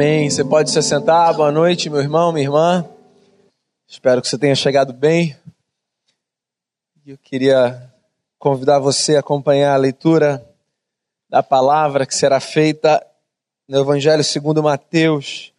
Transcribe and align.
Amém. 0.00 0.30
Você 0.30 0.42
pode 0.42 0.70
se 0.70 0.78
assentar. 0.78 1.36
Boa 1.36 1.52
noite, 1.52 1.90
meu 1.90 2.00
irmão, 2.00 2.32
minha 2.32 2.46
irmã. 2.46 2.88
Espero 3.86 4.22
que 4.22 4.28
você 4.28 4.38
tenha 4.38 4.54
chegado 4.54 4.94
bem. 4.94 5.36
Eu 7.04 7.18
queria 7.18 7.92
convidar 8.38 8.78
você 8.78 9.16
a 9.16 9.20
acompanhar 9.20 9.74
a 9.74 9.76
leitura 9.76 10.42
da 11.28 11.42
palavra 11.42 12.06
que 12.06 12.14
será 12.14 12.40
feita 12.40 13.06
no 13.68 13.78
Evangelho 13.78 14.24
segundo 14.24 14.62
Mateus, 14.62 15.52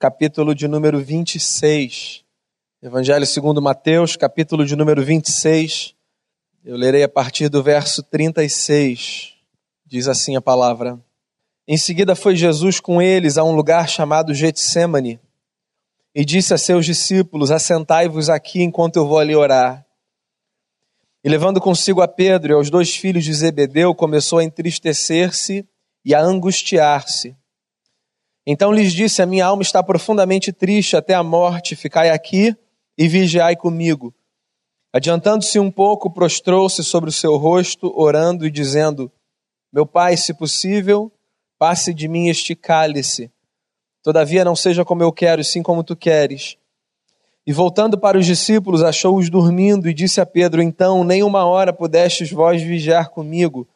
capítulo 0.00 0.52
de 0.52 0.66
número 0.66 0.98
26. 0.98 2.24
Evangelho 2.82 3.24
segundo 3.24 3.62
Mateus, 3.62 4.16
capítulo 4.16 4.66
de 4.66 4.74
número 4.74 5.04
26. 5.04 5.94
Eu 6.64 6.76
lerei 6.76 7.04
a 7.04 7.08
partir 7.08 7.48
do 7.48 7.62
verso 7.62 8.02
36. 8.02 9.32
Diz 9.86 10.08
assim 10.08 10.34
a 10.34 10.42
palavra: 10.42 10.98
em 11.72 11.76
seguida 11.76 12.16
foi 12.16 12.34
Jesus 12.34 12.80
com 12.80 13.00
eles 13.00 13.38
a 13.38 13.44
um 13.44 13.52
lugar 13.52 13.88
chamado 13.88 14.34
Getsemane 14.34 15.20
e 16.12 16.24
disse 16.24 16.52
a 16.52 16.58
seus 16.58 16.84
discípulos: 16.84 17.52
Assentai-vos 17.52 18.28
aqui 18.28 18.60
enquanto 18.60 18.96
eu 18.96 19.06
vou 19.06 19.20
ali 19.20 19.36
orar. 19.36 19.86
E 21.22 21.28
levando 21.28 21.60
consigo 21.60 22.02
a 22.02 22.08
Pedro 22.08 22.52
e 22.52 22.54
aos 22.56 22.70
dois 22.70 22.96
filhos 22.96 23.22
de 23.22 23.32
Zebedeu, 23.32 23.94
começou 23.94 24.40
a 24.40 24.44
entristecer-se 24.44 25.64
e 26.04 26.12
a 26.12 26.20
angustiar-se. 26.20 27.36
Então 28.44 28.72
lhes 28.72 28.92
disse: 28.92 29.22
A 29.22 29.26
minha 29.26 29.46
alma 29.46 29.62
está 29.62 29.80
profundamente 29.80 30.52
triste 30.52 30.96
até 30.96 31.14
a 31.14 31.22
morte, 31.22 31.76
ficai 31.76 32.10
aqui 32.10 32.52
e 32.98 33.06
vigiai 33.06 33.54
comigo. 33.54 34.12
Adiantando-se 34.92 35.60
um 35.60 35.70
pouco, 35.70 36.10
prostrou-se 36.10 36.82
sobre 36.82 37.10
o 37.10 37.12
seu 37.12 37.36
rosto, 37.36 37.96
orando 37.96 38.44
e 38.44 38.50
dizendo: 38.50 39.08
Meu 39.72 39.86
pai, 39.86 40.16
se 40.16 40.34
possível, 40.34 41.12
Passe 41.60 41.92
de 41.92 42.08
mim 42.08 42.28
este 42.28 42.56
cálice. 42.56 43.30
Todavia 44.02 44.46
não 44.46 44.56
seja 44.56 44.82
como 44.82 45.02
eu 45.02 45.12
quero, 45.12 45.44
sim 45.44 45.62
como 45.62 45.84
tu 45.84 45.94
queres. 45.94 46.56
E 47.46 47.52
voltando 47.52 47.98
para 47.98 48.16
os 48.16 48.24
discípulos, 48.24 48.82
achou-os 48.82 49.28
dormindo 49.28 49.86
e 49.86 49.92
disse 49.92 50.22
a 50.22 50.24
Pedro: 50.24 50.62
Então, 50.62 51.04
nem 51.04 51.22
uma 51.22 51.44
hora 51.44 51.70
pudestes 51.70 52.32
vós 52.32 52.62
vigiar 52.62 53.10
comigo. 53.10 53.68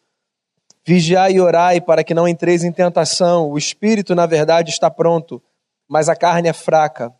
Vigiai 0.82 1.34
e 1.34 1.40
orai 1.42 1.78
para 1.78 2.02
que 2.02 2.14
não 2.14 2.26
entreis 2.26 2.64
em 2.64 2.72
tentação. 2.72 3.50
O 3.50 3.58
espírito, 3.58 4.14
na 4.14 4.24
verdade, 4.24 4.70
está 4.70 4.90
pronto, 4.90 5.42
mas 5.86 6.08
a 6.08 6.16
carne 6.16 6.48
é 6.48 6.54
fraca. 6.54 7.12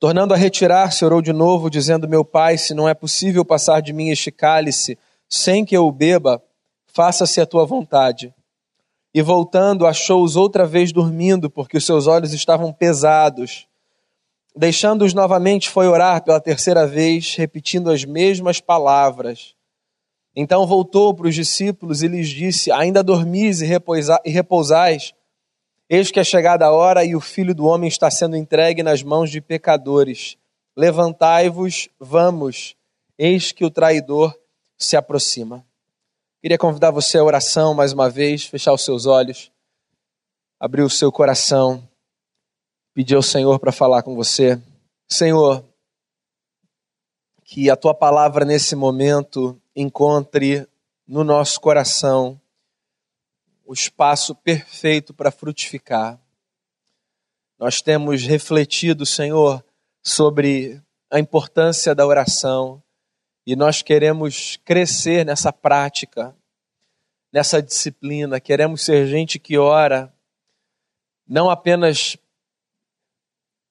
Tornando 0.00 0.32
a 0.32 0.36
retirar-se, 0.38 1.04
orou 1.04 1.20
de 1.20 1.34
novo, 1.34 1.68
dizendo: 1.68 2.08
Meu 2.08 2.24
pai, 2.24 2.56
se 2.56 2.72
não 2.72 2.88
é 2.88 2.94
possível 2.94 3.44
passar 3.44 3.82
de 3.82 3.92
mim 3.92 4.08
este 4.08 4.32
cálice 4.32 4.98
sem 5.28 5.62
que 5.62 5.76
eu 5.76 5.86
o 5.86 5.92
beba, 5.92 6.42
faça-se 6.86 7.38
a 7.38 7.44
tua 7.44 7.66
vontade. 7.66 8.32
E 9.14 9.20
voltando, 9.20 9.86
achou-os 9.86 10.36
outra 10.36 10.66
vez 10.66 10.92
dormindo, 10.92 11.50
porque 11.50 11.76
os 11.76 11.84
seus 11.84 12.06
olhos 12.06 12.32
estavam 12.32 12.72
pesados. 12.72 13.66
Deixando-os 14.56 15.12
novamente, 15.12 15.68
foi 15.68 15.86
orar 15.86 16.22
pela 16.22 16.40
terceira 16.40 16.86
vez, 16.86 17.34
repetindo 17.36 17.90
as 17.90 18.04
mesmas 18.04 18.60
palavras. 18.60 19.54
Então 20.34 20.66
voltou 20.66 21.12
para 21.14 21.28
os 21.28 21.34
discípulos 21.34 22.02
e 22.02 22.08
lhes 22.08 22.28
disse: 22.28 22.72
Ainda 22.72 23.02
dormis 23.02 23.60
e 23.60 23.66
repousais? 24.24 25.14
Eis 25.88 26.10
que 26.10 26.18
é 26.18 26.24
chegada 26.24 26.64
a 26.64 26.72
hora 26.72 27.04
e 27.04 27.14
o 27.14 27.20
filho 27.20 27.54
do 27.54 27.66
homem 27.66 27.86
está 27.86 28.10
sendo 28.10 28.34
entregue 28.34 28.82
nas 28.82 29.02
mãos 29.02 29.30
de 29.30 29.42
pecadores. 29.42 30.38
Levantai-vos, 30.74 31.90
vamos, 32.00 32.74
eis 33.18 33.52
que 33.52 33.62
o 33.62 33.70
traidor 33.70 34.34
se 34.78 34.96
aproxima. 34.96 35.66
Queria 36.42 36.58
convidar 36.58 36.90
você 36.90 37.18
à 37.18 37.22
oração 37.22 37.72
mais 37.72 37.92
uma 37.92 38.10
vez, 38.10 38.44
fechar 38.44 38.72
os 38.72 38.84
seus 38.84 39.06
olhos, 39.06 39.52
abrir 40.58 40.82
o 40.82 40.90
seu 40.90 41.12
coração, 41.12 41.88
pedir 42.92 43.14
ao 43.14 43.22
Senhor 43.22 43.60
para 43.60 43.70
falar 43.70 44.02
com 44.02 44.16
você. 44.16 44.60
Senhor, 45.08 45.64
que 47.44 47.70
a 47.70 47.76
tua 47.76 47.94
palavra 47.94 48.44
nesse 48.44 48.74
momento 48.74 49.56
encontre 49.76 50.66
no 51.06 51.22
nosso 51.22 51.60
coração 51.60 52.40
o 53.64 53.72
espaço 53.72 54.34
perfeito 54.34 55.14
para 55.14 55.30
frutificar. 55.30 56.20
Nós 57.56 57.80
temos 57.80 58.24
refletido, 58.24 59.06
Senhor, 59.06 59.64
sobre 60.02 60.82
a 61.08 61.20
importância 61.20 61.94
da 61.94 62.04
oração, 62.04 62.82
e 63.46 63.56
nós 63.56 63.82
queremos 63.82 64.56
crescer 64.64 65.26
nessa 65.26 65.52
prática, 65.52 66.34
nessa 67.32 67.60
disciplina, 67.60 68.40
queremos 68.40 68.82
ser 68.82 69.06
gente 69.06 69.38
que 69.38 69.58
ora, 69.58 70.12
não 71.26 71.50
apenas 71.50 72.16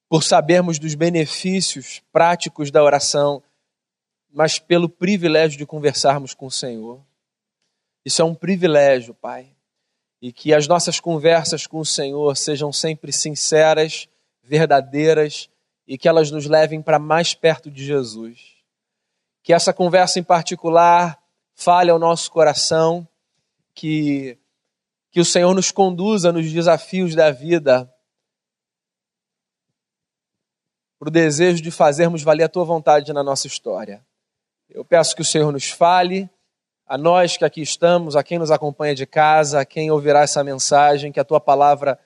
por 0.10 0.24
sabermos 0.24 0.78
dos 0.78 0.94
benefícios 0.94 2.02
práticos 2.12 2.70
da 2.70 2.84
oração, 2.84 3.42
mas 4.30 4.60
pelo 4.60 4.90
privilégio 4.90 5.58
de 5.58 5.66
conversarmos 5.66 6.34
com 6.34 6.48
o 6.48 6.52
Senhor. 6.52 7.02
Isso 8.04 8.22
é 8.22 8.26
um 8.26 8.36
privilégio, 8.36 9.14
Pai. 9.14 9.48
E 10.22 10.34
que 10.34 10.54
as 10.54 10.68
nossas 10.68 11.00
conversas 11.00 11.66
com 11.66 11.80
o 11.80 11.86
Senhor 11.86 12.36
sejam 12.36 12.74
sempre 12.74 13.12
sinceras, 13.14 14.08
verdadeiras 14.44 15.50
e 15.88 15.98
que 15.98 16.08
elas 16.08 16.30
nos 16.30 16.46
levem 16.46 16.82
para 16.82 17.00
mais 17.00 17.34
perto 17.34 17.72
de 17.72 17.86
Jesus 17.86 18.61
que 19.44 19.54
essa 19.54 19.74
conversa 19.74 20.20
em 20.20 20.24
particular 20.24 21.22
fale 21.54 21.92
ao 21.92 22.00
nosso 22.00 22.32
coração, 22.32 23.08
que, 23.74 24.38
que 25.12 25.20
o 25.20 25.26
Senhor 25.26 25.54
nos 25.54 25.72
conduza 25.72 26.32
nos 26.32 26.52
desafios 26.52 27.16
da 27.16 27.32
vida, 27.32 27.92
para 31.00 31.10
o 31.10 31.12
desejo 31.12 31.64
de 31.64 31.72
fazermos 31.72 32.22
valer 32.22 32.44
a 32.44 32.50
tua 32.50 32.64
vontade 32.64 33.12
na 33.12 33.24
nossa 33.24 33.48
história. 33.48 34.06
Eu 34.70 34.86
peço 34.86 35.16
que 35.16 35.22
o 35.22 35.26
Senhor 35.26 35.52
nos 35.52 35.70
fale, 35.70 36.30
a 36.86 36.98
nós 36.98 37.38
que 37.38 37.46
aqui 37.46 37.62
estamos, 37.62 38.16
a 38.16 38.24
quem 38.24 38.38
nos 38.38 38.52
acompanha 38.52 38.94
de 38.94 39.06
casa, 39.06 39.62
a 39.62 39.66
quem 39.66 39.90
ouvirá 39.90 40.22
essa 40.22 40.44
mensagem, 40.44 41.12
que 41.12 41.20
a 41.20 41.26
tua 41.26 41.40
palavra 41.40 41.98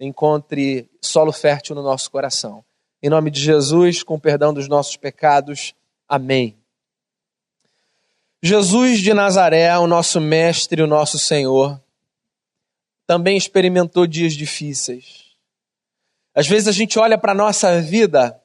encontre 0.00 0.88
solo 1.02 1.32
fértil 1.32 1.74
no 1.74 1.82
nosso 1.82 2.10
coração. 2.10 2.64
Em 3.02 3.10
nome 3.10 3.30
de 3.30 3.40
Jesus, 3.40 4.02
com 4.02 4.18
perdão 4.18 4.54
dos 4.54 4.68
nossos 4.68 4.96
pecados. 4.96 5.74
Amém. 6.08 6.57
Jesus 8.42 9.00
de 9.00 9.12
Nazaré, 9.12 9.76
o 9.78 9.86
nosso 9.86 10.20
mestre, 10.20 10.80
o 10.80 10.86
nosso 10.86 11.18
Senhor, 11.18 11.80
também 13.06 13.36
experimentou 13.36 14.06
dias 14.06 14.34
difíceis. 14.34 15.36
Às 16.34 16.46
vezes 16.46 16.68
a 16.68 16.72
gente 16.72 16.98
olha 16.98 17.18
para 17.18 17.32
a 17.32 17.34
nossa 17.34 17.80
vida 17.80 18.40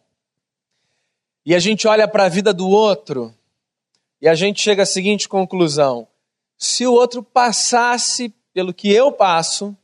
e 1.46 1.54
a 1.54 1.60
gente 1.60 1.88
olha 1.88 2.08
para 2.08 2.26
a 2.26 2.30
vida 2.30 2.54
do 2.54 2.68
outro 2.68 3.36
e 4.20 4.28
a 4.28 4.34
gente 4.34 4.62
chega 4.62 4.84
à 4.84 4.86
seguinte 4.86 5.30
conclusão: 5.30 6.08
se 6.58 6.88
o 6.88 6.94
outro 6.94 7.22
passasse 7.22 8.34
pelo 8.54 8.74
que 8.74 8.92
eu 8.92 9.12
passo, 9.12 9.76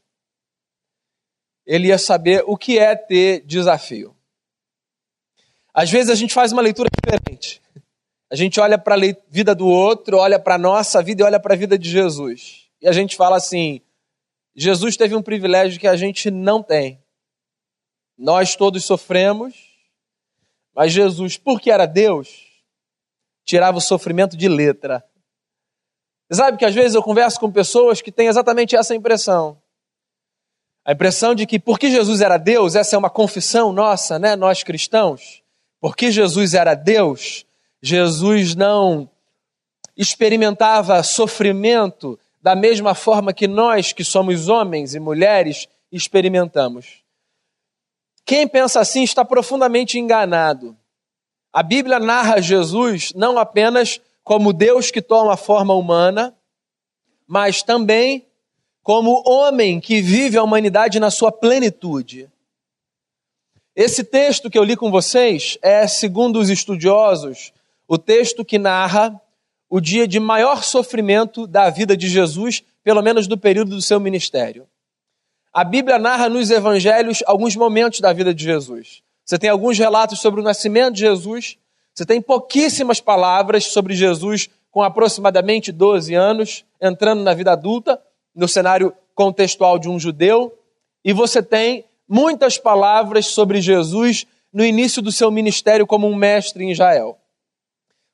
ele 1.66 1.90
ia 1.90 1.98
saber 1.98 2.44
o 2.48 2.58
que 2.58 2.80
é 2.80 2.96
ter 2.96 3.42
desafio. 3.46 4.16
Às 5.72 5.92
vezes 5.92 6.10
a 6.10 6.16
gente 6.16 6.34
faz 6.34 6.52
uma 6.52 6.62
leitura 6.62 6.90
diferente. 6.90 7.62
A 8.32 8.36
gente 8.36 8.60
olha 8.60 8.78
para 8.78 8.96
a 8.96 9.00
vida 9.30 9.56
do 9.56 9.68
outro, 9.68 10.18
olha 10.18 10.40
para 10.40 10.56
a 10.56 10.60
nossa 10.60 11.02
vida 11.02 11.24
e 11.24 11.26
olha 11.26 11.40
para 11.40 11.56
a 11.56 11.58
vida 11.58 11.78
de 11.78 11.90
Jesus. 11.90 12.70
E 12.82 12.88
a 12.88 12.92
gente 12.92 13.16
fala 13.16 13.38
assim: 13.38 13.82
Jesus 14.56 14.96
teve 14.96 15.16
um 15.16 15.22
privilégio 15.22 15.80
que 15.80 15.88
a 15.88 15.96
gente 15.96 16.30
não 16.30 16.62
tem. 16.62 17.02
Nós 18.18 18.56
todos 18.56 18.86
sofremos, 18.86 19.56
mas 20.76 20.92
Jesus, 20.92 21.38
porque 21.38 21.72
era 21.72 21.86
Deus, 21.86 22.46
tirava 23.44 23.78
o 23.78 23.82
sofrimento 23.82 24.38
de 24.38 24.48
letra. 24.48 25.04
Sabe 26.32 26.58
que 26.58 26.66
às 26.66 26.76
vezes 26.76 26.94
eu 26.94 27.02
converso 27.02 27.40
com 27.40 27.52
pessoas 27.52 28.02
que 28.02 28.12
têm 28.12 28.28
exatamente 28.28 28.76
essa 28.76 28.94
impressão. 28.94 29.60
A 30.86 30.92
impressão 30.92 31.34
de 31.34 31.46
que 31.46 31.60
porque 31.60 31.90
Jesus 31.90 32.22
era 32.22 32.38
Deus, 32.38 32.76
essa 32.76 32.96
é 32.96 33.00
uma 33.00 33.10
confissão 33.10 33.74
nossa, 33.74 34.20
né, 34.20 34.36
nós 34.36 34.64
cristãos, 34.64 35.44
porque 35.80 36.12
Jesus 36.12 36.54
era 36.54 36.76
Deus, 36.76 37.46
Jesus 37.82 38.56
não 38.56 39.10
experimentava 39.96 41.02
sofrimento 41.04 42.20
da 42.42 42.56
mesma 42.56 42.96
forma 42.96 43.34
que 43.34 43.48
nós, 43.48 43.92
que 43.92 44.04
somos 44.04 44.48
homens 44.48 44.96
e 44.96 45.00
mulheres, 45.00 45.68
experimentamos. 45.92 47.04
Quem 48.26 48.48
pensa 48.48 48.80
assim 48.80 49.04
está 49.04 49.26
profundamente 49.26 49.98
enganado. 49.98 50.78
A 51.52 51.64
Bíblia 51.64 52.00
narra 52.00 52.42
Jesus 52.42 53.12
não 53.14 53.38
apenas 53.38 54.00
como 54.24 54.54
Deus 54.54 54.92
que 54.92 55.02
toma 55.02 55.36
forma 55.36 55.74
humana, 55.74 56.36
mas 57.28 57.64
também 57.64 58.28
como 58.84 59.24
homem 59.28 59.80
que 59.80 60.02
vive 60.02 60.38
a 60.38 60.44
humanidade 60.44 61.00
na 61.00 61.12
sua 61.12 61.32
plenitude. 61.32 62.30
Esse 63.76 64.04
texto 64.04 64.50
que 64.50 64.58
eu 64.58 64.64
li 64.64 64.76
com 64.76 64.92
vocês 64.92 65.58
é, 65.62 65.88
segundo 65.88 66.40
os 66.40 66.50
estudiosos, 66.50 67.52
o 67.90 67.98
texto 67.98 68.46
que 68.46 68.60
narra 68.60 69.20
o 69.68 69.82
dia 69.82 70.08
de 70.08 70.20
maior 70.20 70.64
sofrimento 70.64 71.48
da 71.48 71.72
vida 71.72 71.98
de 71.98 72.08
Jesus, 72.08 72.64
pelo 72.84 73.02
menos 73.02 73.28
no 73.28 73.36
período 73.36 73.72
do 73.72 73.82
seu 73.82 74.00
ministério. 74.00 74.68
a 75.52 75.64
Bíblia 75.64 75.98
narra 75.98 76.30
nos 76.30 76.52
evangelhos 76.52 77.24
alguns 77.26 77.56
momentos 77.56 78.00
da 78.00 78.14
vida 78.14 78.32
de 78.32 78.44
Jesus. 78.44 79.02
Você 79.26 79.40
tem 79.40 79.50
alguns 79.50 79.80
relatos 79.80 80.22
sobre 80.22 80.40
o 80.40 80.44
nascimento 80.44 80.94
de 80.94 81.00
Jesus, 81.00 81.58
você 81.96 82.06
tem 82.06 82.22
pouquíssimas 82.22 83.02
palavras 83.02 83.66
sobre 83.66 83.96
Jesus 83.96 84.48
com 84.70 84.84
aproximadamente 84.84 85.72
12 85.72 86.14
anos, 86.14 86.64
entrando 86.80 87.24
na 87.24 87.34
vida 87.34 87.52
adulta, 87.52 88.00
no 88.36 88.48
cenário 88.48 88.94
contextual 89.16 89.80
de 89.80 89.90
um 89.90 90.00
judeu, 90.00 90.56
e 91.04 91.12
você 91.12 91.42
tem 91.42 91.84
muitas 92.08 92.60
palavras 92.60 93.26
sobre 93.26 93.60
Jesus 93.60 94.28
no 94.54 94.64
início 94.64 95.02
do 95.02 95.12
seu 95.12 95.32
ministério 95.32 95.88
como 95.88 96.08
um 96.08 96.16
mestre 96.16 96.64
em 96.64 96.72
Israel. 96.72 97.18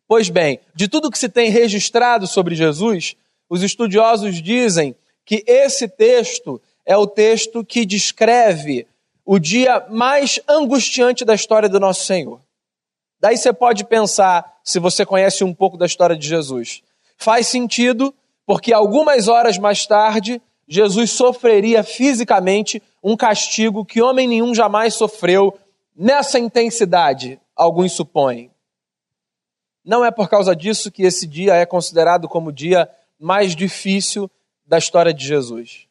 Pois 0.07 0.29
bem, 0.29 0.59
de 0.75 0.87
tudo 0.87 1.09
que 1.09 1.17
se 1.17 1.29
tem 1.29 1.49
registrado 1.49 2.27
sobre 2.27 2.55
Jesus, 2.55 3.15
os 3.49 3.63
estudiosos 3.63 4.41
dizem 4.41 4.95
que 5.25 5.43
esse 5.47 5.87
texto 5.87 6.61
é 6.85 6.95
o 6.95 7.07
texto 7.07 7.65
que 7.65 7.85
descreve 7.85 8.87
o 9.25 9.39
dia 9.39 9.85
mais 9.89 10.39
angustiante 10.47 11.25
da 11.25 11.33
história 11.33 11.67
do 11.67 11.79
nosso 11.79 12.05
Senhor. 12.05 12.39
Daí 13.19 13.35
você 13.35 13.51
pode 13.51 13.83
pensar, 13.85 14.59
se 14.63 14.79
você 14.79 15.03
conhece 15.03 15.43
um 15.43 15.53
pouco 15.53 15.77
da 15.77 15.87
história 15.87 16.15
de 16.15 16.27
Jesus, 16.27 16.83
faz 17.17 17.47
sentido, 17.47 18.13
porque 18.45 18.71
algumas 18.71 19.27
horas 19.27 19.57
mais 19.57 19.87
tarde, 19.87 20.39
Jesus 20.67 21.11
sofreria 21.11 21.83
fisicamente 21.83 22.81
um 23.03 23.17
castigo 23.17 23.83
que 23.83 24.01
homem 24.01 24.27
nenhum 24.27 24.53
jamais 24.53 24.93
sofreu 24.93 25.57
nessa 25.95 26.37
intensidade, 26.37 27.39
alguns 27.55 27.93
supõem. 27.93 28.51
Não 29.85 30.03
é 30.03 30.09
por 30.09 30.27
causa 30.27 30.55
disso 30.55 30.91
que 30.91 31.03
esse 31.03 31.27
dia 31.27 31.53
é 31.53 31.65
considerado 31.65 32.27
como 32.27 32.49
o 32.49 32.51
dia 32.51 32.89
mais 33.19 33.55
difícil 33.55 34.29
da 34.65 34.79
história 34.79 35.13
de 35.13 35.23
Jesus. 35.23 35.87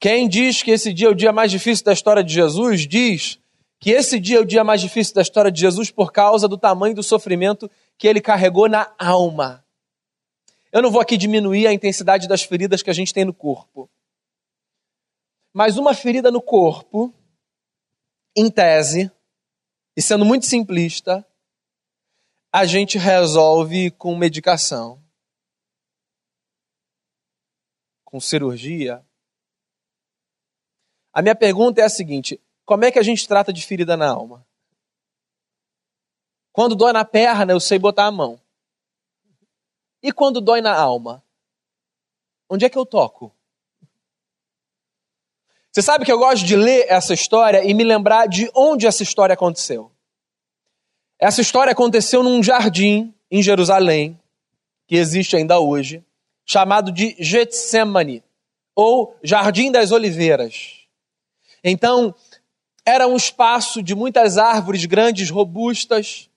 Quem 0.00 0.26
diz 0.26 0.62
que 0.62 0.70
esse 0.70 0.92
dia 0.92 1.08
é 1.08 1.10
o 1.10 1.14
dia 1.14 1.32
mais 1.32 1.50
difícil 1.50 1.84
da 1.84 1.92
história 1.92 2.24
de 2.24 2.32
Jesus, 2.32 2.88
diz 2.88 3.38
que 3.78 3.90
esse 3.90 4.18
dia 4.18 4.38
é 4.38 4.40
o 4.40 4.44
dia 4.44 4.64
mais 4.64 4.80
difícil 4.80 5.14
da 5.14 5.20
história 5.20 5.52
de 5.52 5.60
Jesus 5.60 5.90
por 5.90 6.10
causa 6.12 6.48
do 6.48 6.56
tamanho 6.56 6.94
do 6.94 7.02
sofrimento 7.02 7.70
que 7.98 8.08
ele 8.08 8.20
carregou 8.20 8.68
na 8.68 8.90
alma. 8.98 9.62
Eu 10.72 10.80
não 10.80 10.90
vou 10.90 11.00
aqui 11.00 11.18
diminuir 11.18 11.66
a 11.66 11.72
intensidade 11.72 12.26
das 12.26 12.42
feridas 12.42 12.82
que 12.82 12.88
a 12.88 12.94
gente 12.94 13.12
tem 13.12 13.24
no 13.26 13.34
corpo. 13.34 13.90
Mas 15.52 15.76
uma 15.76 15.92
ferida 15.92 16.30
no 16.30 16.40
corpo, 16.40 17.12
em 18.34 18.50
tese, 18.50 19.10
e 19.94 20.00
sendo 20.00 20.24
muito 20.24 20.46
simplista, 20.46 21.24
a 22.52 22.66
gente 22.66 22.98
resolve 22.98 23.90
com 23.92 24.14
medicação, 24.14 25.02
com 28.04 28.20
cirurgia. 28.20 29.02
A 31.14 31.22
minha 31.22 31.34
pergunta 31.34 31.80
é 31.80 31.84
a 31.84 31.88
seguinte: 31.88 32.38
como 32.66 32.84
é 32.84 32.92
que 32.92 32.98
a 32.98 33.02
gente 33.02 33.26
trata 33.26 33.52
de 33.52 33.64
ferida 33.64 33.96
na 33.96 34.10
alma? 34.10 34.46
Quando 36.52 36.76
dói 36.76 36.92
na 36.92 37.06
perna, 37.06 37.54
eu 37.54 37.60
sei 37.60 37.78
botar 37.78 38.04
a 38.04 38.12
mão. 38.12 38.38
E 40.02 40.12
quando 40.12 40.38
dói 40.38 40.60
na 40.60 40.78
alma? 40.78 41.24
Onde 42.50 42.66
é 42.66 42.68
que 42.68 42.76
eu 42.76 42.84
toco? 42.84 43.34
Você 45.70 45.80
sabe 45.80 46.04
que 46.04 46.12
eu 46.12 46.18
gosto 46.18 46.44
de 46.44 46.54
ler 46.54 46.84
essa 46.86 47.14
história 47.14 47.64
e 47.64 47.72
me 47.72 47.82
lembrar 47.82 48.26
de 48.26 48.50
onde 48.54 48.86
essa 48.86 49.02
história 49.02 49.32
aconteceu. 49.32 49.90
Essa 51.22 51.40
história 51.40 51.70
aconteceu 51.70 52.20
num 52.20 52.42
jardim 52.42 53.14
em 53.30 53.40
Jerusalém, 53.40 54.18
que 54.88 54.96
existe 54.96 55.36
ainda 55.36 55.60
hoje, 55.60 56.02
chamado 56.44 56.90
de 56.90 57.14
Getsemane, 57.16 58.24
ou 58.74 59.16
Jardim 59.22 59.70
das 59.70 59.92
Oliveiras. 59.92 60.80
Então, 61.62 62.12
era 62.84 63.06
um 63.06 63.14
espaço 63.14 63.80
de 63.80 63.94
muitas 63.94 64.36
árvores 64.36 64.84
grandes, 64.84 65.30
robustas. 65.30 66.28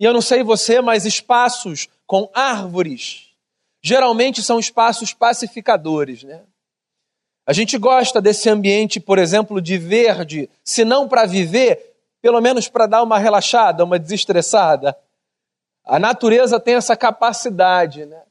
E 0.00 0.04
eu 0.04 0.12
não 0.12 0.20
sei 0.20 0.42
você, 0.42 0.80
mas 0.80 1.06
espaços 1.06 1.88
com 2.04 2.28
árvores 2.34 3.28
geralmente 3.80 4.42
são 4.42 4.58
espaços 4.58 5.12
pacificadores, 5.12 6.24
né? 6.24 6.40
A 7.46 7.52
gente 7.52 7.78
gosta 7.78 8.20
desse 8.20 8.48
ambiente, 8.48 8.98
por 8.98 9.20
exemplo, 9.20 9.62
de 9.62 9.78
verde, 9.78 10.50
se 10.64 10.84
não 10.84 11.08
para 11.08 11.26
viver, 11.26 11.91
pelo 12.22 12.40
menos 12.40 12.68
para 12.68 12.86
dar 12.86 13.02
uma 13.02 13.18
relaxada, 13.18 13.84
uma 13.84 13.98
desestressada. 13.98 14.96
A 15.84 15.98
natureza 15.98 16.58
tem 16.58 16.76
essa 16.76 16.96
capacidade, 16.96 18.06
né? 18.06 18.22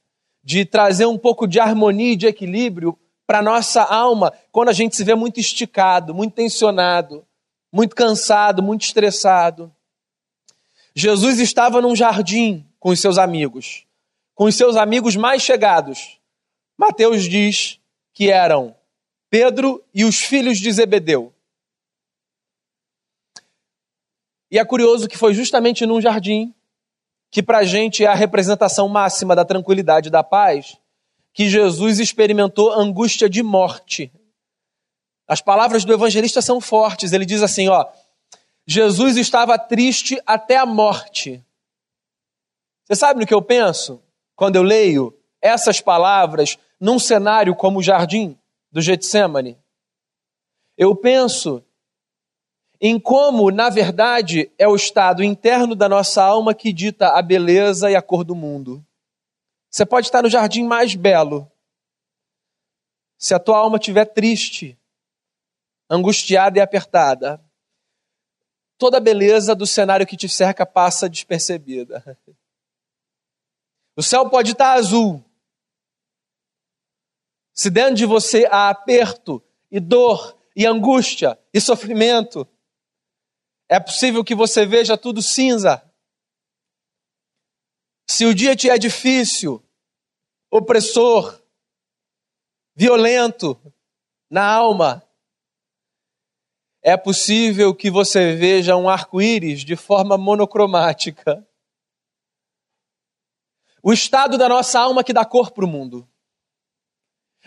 De 0.44 0.66
trazer 0.66 1.06
um 1.06 1.18
pouco 1.18 1.46
de 1.46 1.60
harmonia 1.60 2.14
e 2.14 2.16
de 2.16 2.26
equilíbrio 2.26 2.98
para 3.28 3.40
a 3.40 3.44
nossa 3.44 3.84
alma 3.84 4.34
quando 4.52 4.70
a 4.70 4.74
gente 4.74 4.96
se 4.96 5.04
vê 5.04 5.14
muito 5.14 5.40
esticado, 5.40 6.16
muito 6.16 6.34
tensionado 6.34 7.24
muito 7.72 7.96
cansado, 7.96 8.62
muito 8.62 8.84
estressado. 8.84 9.74
Jesus 10.94 11.40
estava 11.40 11.82
num 11.82 11.96
jardim 11.96 12.66
com 12.80 12.90
os 12.90 13.00
seus 13.00 13.18
amigos, 13.18 13.86
com 14.36 14.46
os 14.46 14.56
seus 14.56 14.76
amigos 14.76 15.16
mais 15.16 15.42
chegados. 15.42 16.20
Mateus 16.78 17.24
diz 17.24 17.80
que 18.14 18.30
eram 18.30 18.76
Pedro 19.30 19.82
e 19.94 20.04
os 20.04 20.18
filhos 20.18 20.58
de 20.58 20.72
Zebedeu. 20.72 21.34
E 24.52 24.60
é 24.60 24.66
curioso 24.66 25.08
que 25.08 25.18
foi 25.18 25.34
justamente 25.34 25.86
num 25.86 26.02
jardim, 26.02 26.54
que 27.32 27.42
para 27.42 27.60
a 27.60 27.64
gente 27.64 28.04
é 28.04 28.08
a 28.08 28.14
representação 28.14 28.90
máxima 28.90 29.34
da 29.34 29.46
tranquilidade 29.46 30.10
e 30.10 30.12
da 30.12 30.22
paz, 30.22 30.78
que 31.34 31.50
Jesus 31.50 32.00
experimentou 32.00 32.74
angústia 32.74 33.30
de 33.30 33.42
morte. 33.42 34.12
As 35.26 35.42
palavras 35.42 35.86
do 35.86 35.94
evangelista 35.94 36.42
são 36.42 36.60
fortes. 36.60 37.14
Ele 37.14 37.26
diz 37.26 37.42
assim, 37.42 37.70
ó: 37.70 37.88
Jesus 38.68 39.16
estava 39.16 39.58
triste 39.58 40.22
até 40.26 40.58
a 40.58 40.66
morte. 40.66 41.42
Você 42.84 42.96
sabe 42.96 43.22
no 43.22 43.26
que 43.26 43.34
eu 43.34 43.42
penso 43.42 44.04
quando 44.36 44.58
eu 44.58 44.64
leio 44.64 45.18
essas 45.42 45.80
palavras 45.80 46.58
num 46.78 47.00
cenário 47.00 47.56
como 47.56 47.80
o 47.80 47.84
jardim 47.84 48.38
do 48.70 48.82
Getsemane? 48.82 49.58
Eu 50.78 50.94
penso 50.94 51.64
em 52.84 53.00
como, 53.00 53.52
na 53.52 53.70
verdade, 53.70 54.52
é 54.58 54.68
o 54.68 54.76
estado 54.76 55.24
interno 55.24 55.76
da 55.76 55.88
nossa 55.88 56.24
alma 56.24 56.52
que 56.52 56.74
dita 56.74 57.10
a 57.10 57.22
beleza 57.22 57.92
e 57.92 57.96
a 57.96 58.02
cor 58.02 58.24
do 58.24 58.34
mundo. 58.34 58.84
Você 59.70 59.86
pode 59.86 60.08
estar 60.08 60.24
no 60.24 60.30
jardim 60.30 60.64
mais 60.64 60.96
belo. 60.96 61.50
Se 63.20 63.36
a 63.36 63.40
tua 63.40 63.60
alma 63.60 63.78
estiver 63.78 64.06
triste, 64.06 64.80
angustiada 65.88 66.58
e 66.58 66.62
apertada. 66.62 67.40
Toda 68.80 68.98
a 68.98 69.02
beleza 69.02 69.54
do 69.54 69.68
cenário 69.68 70.08
que 70.08 70.18
te 70.18 70.28
cerca 70.28 70.66
passa 70.66 71.08
despercebida. 71.08 72.18
O 73.96 74.02
céu 74.02 74.28
pode 74.28 74.54
estar 74.54 74.74
azul. 74.74 75.24
Se 77.54 77.70
dentro 77.70 77.94
de 77.94 78.06
você 78.08 78.48
há 78.50 78.70
aperto 78.70 79.44
e 79.70 79.80
dor 79.80 80.36
e 80.56 80.66
angústia 80.66 81.38
e 81.54 81.62
sofrimento, 81.62 82.48
é 83.72 83.80
possível 83.80 84.22
que 84.22 84.36
você 84.36 84.66
veja 84.66 84.98
tudo 84.98 85.22
cinza. 85.22 85.82
Se 88.06 88.26
o 88.26 88.36
dia 88.36 88.54
te 88.54 88.70
é 88.70 88.78
difícil, 88.78 89.64
opressor, 90.52 91.42
violento 92.76 93.58
na 94.30 94.46
alma, 94.46 95.02
é 96.82 96.98
possível 96.98 97.74
que 97.74 97.90
você 97.90 98.36
veja 98.36 98.76
um 98.76 98.90
arco-íris 98.90 99.62
de 99.62 99.78
forma 99.78 100.18
monocromática. 100.18 101.48
O 103.82 103.94
estado 103.94 104.38
da 104.38 104.50
nossa 104.50 104.82
alma 104.82 105.02
que 105.02 105.14
dá 105.14 105.24
cor 105.24 105.52
para 105.52 105.64
o 105.64 105.68
mundo. 105.68 106.06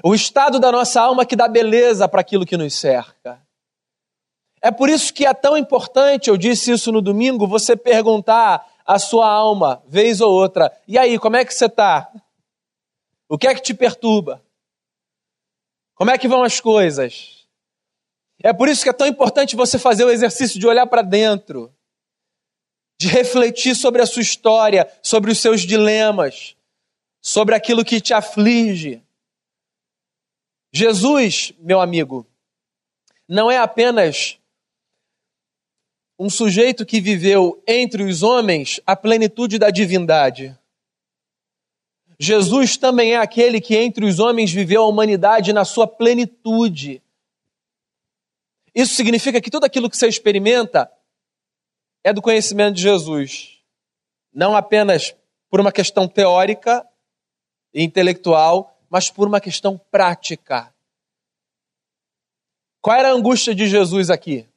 O 0.02 0.14
estado 0.14 0.58
da 0.58 0.72
nossa 0.72 1.02
alma 1.02 1.26
que 1.26 1.36
dá 1.36 1.46
beleza 1.46 2.08
para 2.08 2.22
aquilo 2.22 2.46
que 2.46 2.56
nos 2.56 2.72
cerca. 2.72 3.43
É 4.64 4.70
por 4.70 4.88
isso 4.88 5.12
que 5.12 5.26
é 5.26 5.34
tão 5.34 5.58
importante, 5.58 6.30
eu 6.30 6.38
disse 6.38 6.72
isso 6.72 6.90
no 6.90 7.02
domingo, 7.02 7.46
você 7.46 7.76
perguntar 7.76 8.66
à 8.86 8.98
sua 8.98 9.30
alma, 9.30 9.82
vez 9.86 10.22
ou 10.22 10.32
outra, 10.32 10.74
e 10.88 10.96
aí, 10.96 11.18
como 11.18 11.36
é 11.36 11.44
que 11.44 11.52
você 11.52 11.66
está? 11.66 12.10
O 13.28 13.36
que 13.36 13.46
é 13.46 13.54
que 13.54 13.60
te 13.60 13.74
perturba? 13.74 14.42
Como 15.94 16.10
é 16.10 16.16
que 16.16 16.26
vão 16.26 16.42
as 16.42 16.60
coisas? 16.60 17.46
É 18.42 18.54
por 18.54 18.70
isso 18.70 18.82
que 18.82 18.88
é 18.88 18.94
tão 18.94 19.06
importante 19.06 19.54
você 19.54 19.78
fazer 19.78 20.06
o 20.06 20.10
exercício 20.10 20.58
de 20.58 20.66
olhar 20.66 20.86
para 20.86 21.02
dentro, 21.02 21.70
de 22.98 23.08
refletir 23.08 23.76
sobre 23.76 24.00
a 24.00 24.06
sua 24.06 24.22
história, 24.22 24.90
sobre 25.02 25.30
os 25.30 25.38
seus 25.40 25.60
dilemas, 25.60 26.56
sobre 27.20 27.54
aquilo 27.54 27.84
que 27.84 28.00
te 28.00 28.14
aflige. 28.14 29.02
Jesus, 30.72 31.52
meu 31.58 31.82
amigo, 31.82 32.26
não 33.28 33.50
é 33.50 33.58
apenas 33.58 34.38
um 36.18 36.30
sujeito 36.30 36.86
que 36.86 37.00
viveu 37.00 37.62
entre 37.66 38.04
os 38.04 38.22
homens 38.22 38.80
a 38.86 38.94
plenitude 38.94 39.58
da 39.58 39.70
divindade. 39.70 40.56
Jesus 42.18 42.76
também 42.76 43.14
é 43.14 43.16
aquele 43.16 43.60
que 43.60 43.76
entre 43.76 44.04
os 44.04 44.18
homens 44.20 44.52
viveu 44.52 44.82
a 44.82 44.86
humanidade 44.86 45.52
na 45.52 45.64
sua 45.64 45.86
plenitude 45.86 47.02
Isso 48.74 48.94
significa 48.94 49.40
que 49.40 49.50
tudo 49.50 49.64
aquilo 49.64 49.90
que 49.90 49.96
você 49.96 50.08
experimenta 50.08 50.90
é 52.02 52.12
do 52.12 52.22
conhecimento 52.22 52.76
de 52.76 52.82
Jesus. 52.82 53.60
Não 54.32 54.56
apenas 54.56 55.14
por 55.48 55.60
uma 55.60 55.70
questão 55.70 56.08
teórica 56.08 56.86
e 57.72 57.82
intelectual, 57.82 58.76
mas 58.90 59.10
por 59.10 59.28
uma 59.28 59.40
questão 59.40 59.78
prática. 59.90 60.74
Qual 62.80 62.96
era 62.96 63.08
a 63.08 63.12
angústia 63.12 63.54
de 63.54 63.68
Jesus 63.68 64.10
aqui? 64.10 64.48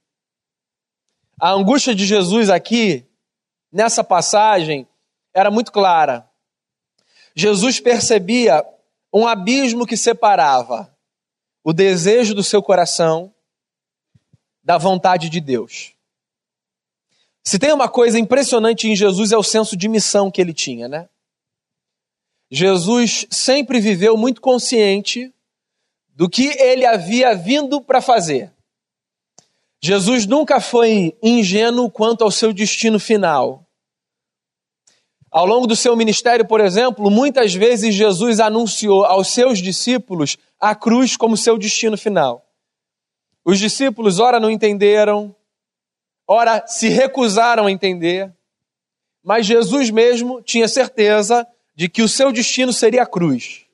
A 1.40 1.52
angústia 1.52 1.94
de 1.94 2.06
Jesus 2.06 2.50
aqui, 2.50 3.06
nessa 3.72 4.04
passagem, 4.04 4.88
era 5.34 5.52
muito 5.52 5.72
clara. 5.72 6.28
Jesus 7.36 7.80
percebia 7.80 8.66
um 9.14 9.28
abismo 9.28 9.86
que 9.86 9.96
separava 9.96 10.92
o 11.64 11.72
desejo 11.72 12.34
do 12.34 12.44
seu 12.44 12.64
coração 12.64 13.34
da 14.64 14.78
vontade 14.78 15.30
de 15.30 15.40
Deus. 15.40 15.94
Se 17.44 17.60
tem 17.60 17.72
uma 17.72 17.88
coisa 17.88 18.18
impressionante 18.18 18.88
em 18.88 18.96
Jesus 18.96 19.32
é 19.32 19.38
o 19.38 19.44
senso 19.44 19.78
de 19.78 19.88
missão 19.88 20.32
que 20.32 20.42
ele 20.42 20.54
tinha, 20.54 20.88
né? 20.88 21.08
Jesus 22.50 23.28
sempre 23.30 23.80
viveu 23.80 24.18
muito 24.18 24.42
consciente 24.42 25.34
do 26.16 26.28
que 26.28 26.48
ele 26.60 26.86
havia 26.86 27.36
vindo 27.36 27.80
para 27.80 28.02
fazer. 28.02 28.52
Jesus 29.82 30.26
nunca 30.26 30.60
foi 30.60 31.18
ingênuo 31.22 31.90
quanto 31.90 32.24
ao 32.24 32.32
seu 32.32 32.52
destino 32.52 33.00
final. 33.00 33.68
Ao 35.30 35.46
longo 35.46 35.68
do 35.68 35.76
seu 35.76 35.96
ministério, 35.96 36.48
por 36.48 36.60
exemplo, 36.60 37.12
muitas 37.12 37.54
vezes 37.54 37.94
Jesus 37.94 38.40
anunciou 38.40 39.06
aos 39.06 39.28
seus 39.28 39.60
discípulos 39.60 40.38
a 40.60 40.74
cruz 40.74 41.16
como 41.16 41.38
seu 41.38 41.58
destino 41.58 41.98
final. 41.98 42.44
Os 43.46 43.60
discípulos, 43.60 44.20
ora, 44.20 44.40
não 44.40 44.50
entenderam, 44.50 45.36
ora, 46.28 46.66
se 46.66 46.90
recusaram 46.90 47.68
a 47.68 47.72
entender, 47.72 48.34
mas 49.24 49.46
Jesus 49.46 49.90
mesmo 49.90 50.42
tinha 50.42 50.68
certeza 50.68 51.46
de 51.76 51.88
que 51.88 52.02
o 52.02 52.10
seu 52.10 52.32
destino 52.32 52.74
seria 52.74 53.04
a 53.04 53.06
cruz. 53.06 53.66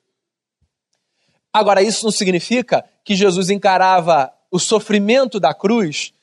Agora, 1.52 1.80
isso 1.80 2.04
não 2.04 2.12
significa 2.12 2.84
que 3.04 3.14
Jesus 3.14 3.48
encarava 3.48 4.33
o 4.54 4.58
sofrimento 4.60 5.40
da 5.40 5.52
cruz 5.52 6.14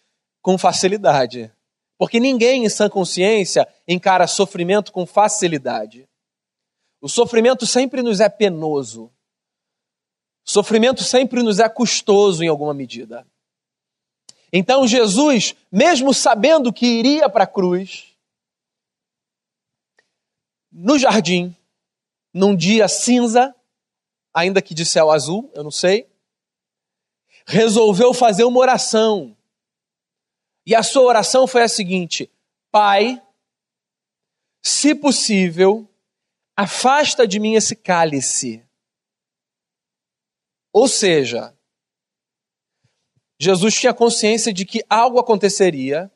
com 0.42 0.58
facilidade. 0.58 1.54
Porque 1.98 2.18
ninguém 2.18 2.64
em 2.64 2.70
sã 2.70 2.90
consciência 2.90 3.68
encara 3.86 4.26
sofrimento 4.26 4.94
com 4.94 5.06
facilidade. 5.06 6.08
O 7.02 7.10
sofrimento 7.10 7.68
sempre 7.68 8.02
nos 8.02 8.22
é 8.22 8.30
penoso. 8.30 9.12
O 10.48 10.50
sofrimento 10.50 11.04
sempre 11.04 11.44
nos 11.44 11.60
é 11.60 11.68
custoso 11.68 12.42
em 12.42 12.48
alguma 12.48 12.74
medida. 12.74 13.28
Então 14.54 14.88
Jesus, 14.88 15.54
mesmo 15.70 16.14
sabendo 16.14 16.72
que 16.72 16.86
iria 16.86 17.30
para 17.30 17.44
a 17.44 17.48
cruz, 17.48 18.16
no 20.72 20.98
jardim, 20.98 21.54
num 22.34 22.56
dia 22.56 22.88
cinza, 22.88 23.54
ainda 24.34 24.62
que 24.62 24.74
de 24.74 24.86
céu 24.86 25.12
azul, 25.12 25.52
eu 25.54 25.66
não 25.66 25.72
sei, 25.72 26.10
resolveu 27.52 28.14
fazer 28.14 28.46
uma 28.46 28.60
oração. 28.60 29.36
E 30.66 30.74
a 30.74 30.82
sua 30.82 31.04
oração 31.04 31.46
foi 31.46 31.64
a 31.64 31.68
seguinte: 31.68 32.32
Pai, 32.72 33.22
se 34.64 34.96
possível, 34.96 35.88
afasta 36.56 37.28
de 37.28 37.40
mim 37.40 37.56
esse 37.56 37.76
cálice. 37.76 38.64
Ou 40.72 40.88
seja, 40.88 41.54
Jesus 43.38 43.76
tinha 43.76 43.94
consciência 43.94 44.54
de 44.54 44.66
que 44.66 44.82
algo 44.90 45.20
aconteceria, 45.20 46.10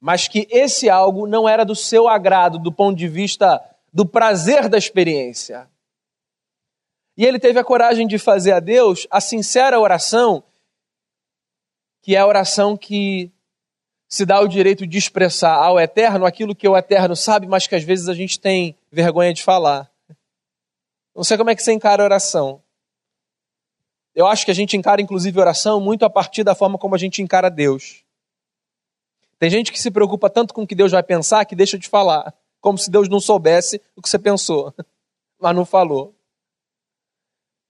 mas 0.00 0.28
que 0.28 0.46
esse 0.48 0.88
algo 0.88 1.26
não 1.26 1.48
era 1.48 1.64
do 1.64 1.74
seu 1.74 2.06
agrado 2.06 2.58
do 2.58 2.70
ponto 2.70 2.96
de 2.96 3.08
vista 3.08 3.60
do 3.92 4.06
prazer 4.06 4.68
da 4.68 4.78
experiência. 4.78 5.68
E 7.16 7.24
ele 7.24 7.38
teve 7.38 7.58
a 7.58 7.64
coragem 7.64 8.06
de 8.06 8.18
fazer 8.18 8.52
a 8.52 8.60
Deus 8.60 9.06
a 9.10 9.20
sincera 9.20 9.80
oração, 9.80 10.44
que 12.02 12.14
é 12.14 12.18
a 12.18 12.26
oração 12.26 12.76
que 12.76 13.32
se 14.08 14.24
dá 14.24 14.40
o 14.40 14.46
direito 14.46 14.86
de 14.86 14.98
expressar 14.98 15.54
ao 15.54 15.80
Eterno 15.80 16.26
aquilo 16.26 16.54
que 16.54 16.68
o 16.68 16.76
Eterno 16.76 17.16
sabe, 17.16 17.46
mas 17.46 17.66
que 17.66 17.74
às 17.74 17.82
vezes 17.82 18.08
a 18.08 18.14
gente 18.14 18.38
tem 18.38 18.76
vergonha 18.90 19.32
de 19.32 19.42
falar. 19.42 19.90
Não 21.14 21.24
sei 21.24 21.36
como 21.36 21.50
é 21.50 21.56
que 21.56 21.62
você 21.62 21.72
encara 21.72 22.02
a 22.02 22.04
oração. 22.04 22.62
Eu 24.14 24.26
acho 24.26 24.44
que 24.44 24.50
a 24.50 24.54
gente 24.54 24.76
encara, 24.76 25.02
inclusive, 25.02 25.38
oração 25.38 25.80
muito 25.80 26.04
a 26.04 26.10
partir 26.10 26.44
da 26.44 26.54
forma 26.54 26.78
como 26.78 26.94
a 26.94 26.98
gente 26.98 27.20
encara 27.20 27.50
Deus. 27.50 28.02
Tem 29.38 29.50
gente 29.50 29.70
que 29.70 29.80
se 29.80 29.90
preocupa 29.90 30.30
tanto 30.30 30.54
com 30.54 30.62
o 30.62 30.66
que 30.66 30.74
Deus 30.74 30.92
vai 30.92 31.02
pensar 31.02 31.44
que 31.44 31.54
deixa 31.54 31.78
de 31.78 31.88
falar, 31.88 32.32
como 32.60 32.78
se 32.78 32.90
Deus 32.90 33.08
não 33.08 33.20
soubesse 33.20 33.80
o 33.94 34.00
que 34.00 34.08
você 34.08 34.18
pensou, 34.18 34.72
mas 35.38 35.54
não 35.54 35.66
falou. 35.66 36.15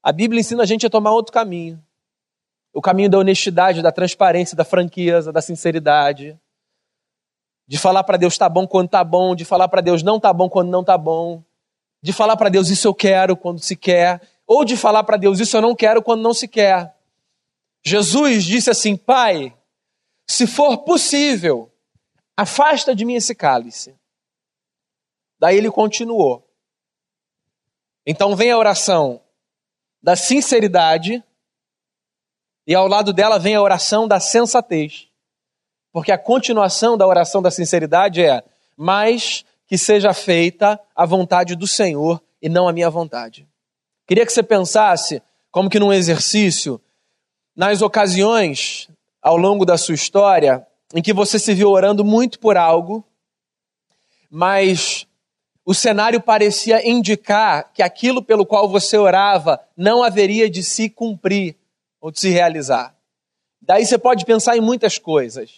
A 0.07 0.13
Bíblia 0.13 0.39
ensina 0.39 0.63
a 0.63 0.67
gente 0.67 0.87
a 0.87 0.89
tomar 0.89 1.11
outro 1.11 1.33
caminho. 1.33 1.85
O 2.73 2.81
caminho 2.81 3.11
da 3.11 3.19
honestidade, 3.19 3.83
da 3.83 3.91
transparência, 3.91 4.57
da 4.57 4.65
franqueza, 4.65 5.33
da 5.33 5.43
sinceridade. 5.43 6.39
De 7.67 7.77
falar 7.77 8.05
para 8.05 8.17
Deus 8.17 8.39
tá 8.39 8.49
bom 8.49 8.69
quando 8.69 8.89
tá 8.89 9.03
bom, 9.03 9.35
de 9.35 9.45
falar 9.45 9.67
para 9.67 9.81
Deus 9.81 10.05
não 10.05 10.21
tá 10.21 10.33
bom 10.33 10.49
quando 10.49 10.71
não 10.71 10.85
tá 10.85 10.97
bom. 10.97 11.43
De 12.01 12.13
falar 12.13 12.37
para 12.37 12.49
Deus 12.49 12.69
isso 12.71 12.87
eu 12.87 12.95
quero 12.95 13.37
quando 13.37 13.59
se 13.59 13.75
quer, 13.75 14.21
ou 14.47 14.65
de 14.65 14.77
falar 14.77 15.03
para 15.03 15.17
Deus 15.17 15.41
isso 15.41 15.57
eu 15.57 15.61
não 15.61 15.75
quero 15.75 16.01
quando 16.01 16.23
não 16.23 16.33
se 16.33 16.47
quer. 16.47 16.95
Jesus 17.85 18.45
disse 18.45 18.71
assim: 18.71 18.97
Pai, 18.97 19.53
se 20.25 20.47
for 20.47 20.85
possível, 20.85 21.69
afasta 22.37 22.95
de 22.95 23.05
mim 23.05 23.15
esse 23.15 23.35
cálice. 23.35 23.93
Daí 25.37 25.57
ele 25.57 25.69
continuou. 25.69 26.49
Então 28.07 28.37
vem 28.37 28.53
a 28.53 28.57
oração 28.57 29.26
da 30.03 30.17
sinceridade 30.17 31.23
e 32.67 32.75
ao 32.75 32.89
lado 32.89 33.13
dela 33.13 33.39
vem 33.39 33.55
a 33.55 33.63
oração 33.63 34.09
da 34.09 34.19
sensatez. 34.19 35.09
Porque 35.93 36.13
a 36.13 36.19
continuação 36.19 36.97
da 36.97 37.07
oração 37.07 37.41
da 37.41 37.51
sinceridade 37.51 38.23
é: 38.23 38.43
mas 38.77 39.45
que 39.67 39.79
seja 39.79 40.13
feita 40.13 40.79
a 40.95 41.07
vontade 41.07 41.55
do 41.55 41.67
Senhor 41.67 42.23
e 42.41 42.49
não 42.49 42.69
a 42.69 42.73
minha 42.73 42.91
vontade. 42.91 43.49
Queria 44.07 44.25
que 44.25 44.33
você 44.33 44.43
pensasse, 44.43 45.23
como 45.51 45.71
que 45.71 45.81
num 45.81 45.93
exercício, 45.93 46.81
nas 47.55 47.83
ocasiões 47.83 48.89
ao 49.23 49.37
longo 49.37 49.65
da 49.65 49.77
sua 49.77 49.95
história 49.95 50.67
em 50.95 51.03
que 51.03 51.13
você 51.13 51.39
se 51.39 51.53
viu 51.55 51.71
orando 51.71 52.05
muito 52.05 52.39
por 52.39 52.57
algo, 52.57 53.05
mas 54.31 55.07
o 55.67 55.75
cenário 55.75 56.23
parecia 56.23 56.89
indicar 56.89 57.73
que 57.73 57.83
aquilo 57.83 58.23
pelo 58.23 58.47
qual 58.47 58.69
você 58.69 58.97
orava 58.97 59.61
não 59.77 60.01
haveria 60.01 60.49
de 60.49 60.63
se 60.63 60.89
cumprir 60.89 61.57
ou 62.01 62.13
de 62.13 62.21
se 62.21 62.29
realizar. 62.29 62.97
Daí 63.61 63.85
você 63.85 63.99
pode 63.99 64.25
pensar 64.25 64.57
em 64.57 64.61
muitas 64.61 64.97
coisas. 64.97 65.51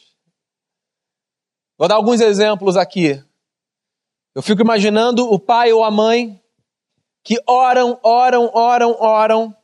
Vou 1.76 1.86
dar 1.86 1.96
alguns 1.96 2.22
exemplos 2.22 2.74
aqui. 2.74 3.22
Eu 4.34 4.40
fico 4.40 4.62
imaginando 4.62 5.30
o 5.30 5.38
pai 5.38 5.74
ou 5.74 5.84
a 5.84 5.90
mãe 5.90 6.42
que 7.22 7.38
oram, 7.46 8.00
oram, 8.02 8.50
oram, 8.54 8.96
oram 8.98 9.56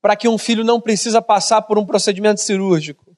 para 0.00 0.16
que 0.16 0.26
um 0.26 0.38
filho 0.38 0.64
não 0.64 0.80
precisa 0.80 1.20
passar 1.20 1.60
por 1.60 1.78
um 1.78 1.84
procedimento 1.84 2.40
cirúrgico. 2.40 3.14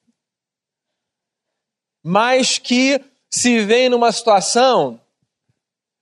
Mas 2.03 2.57
que 2.57 3.01
se 3.29 3.61
vê 3.61 3.87
numa 3.87 4.11
situação 4.11 4.99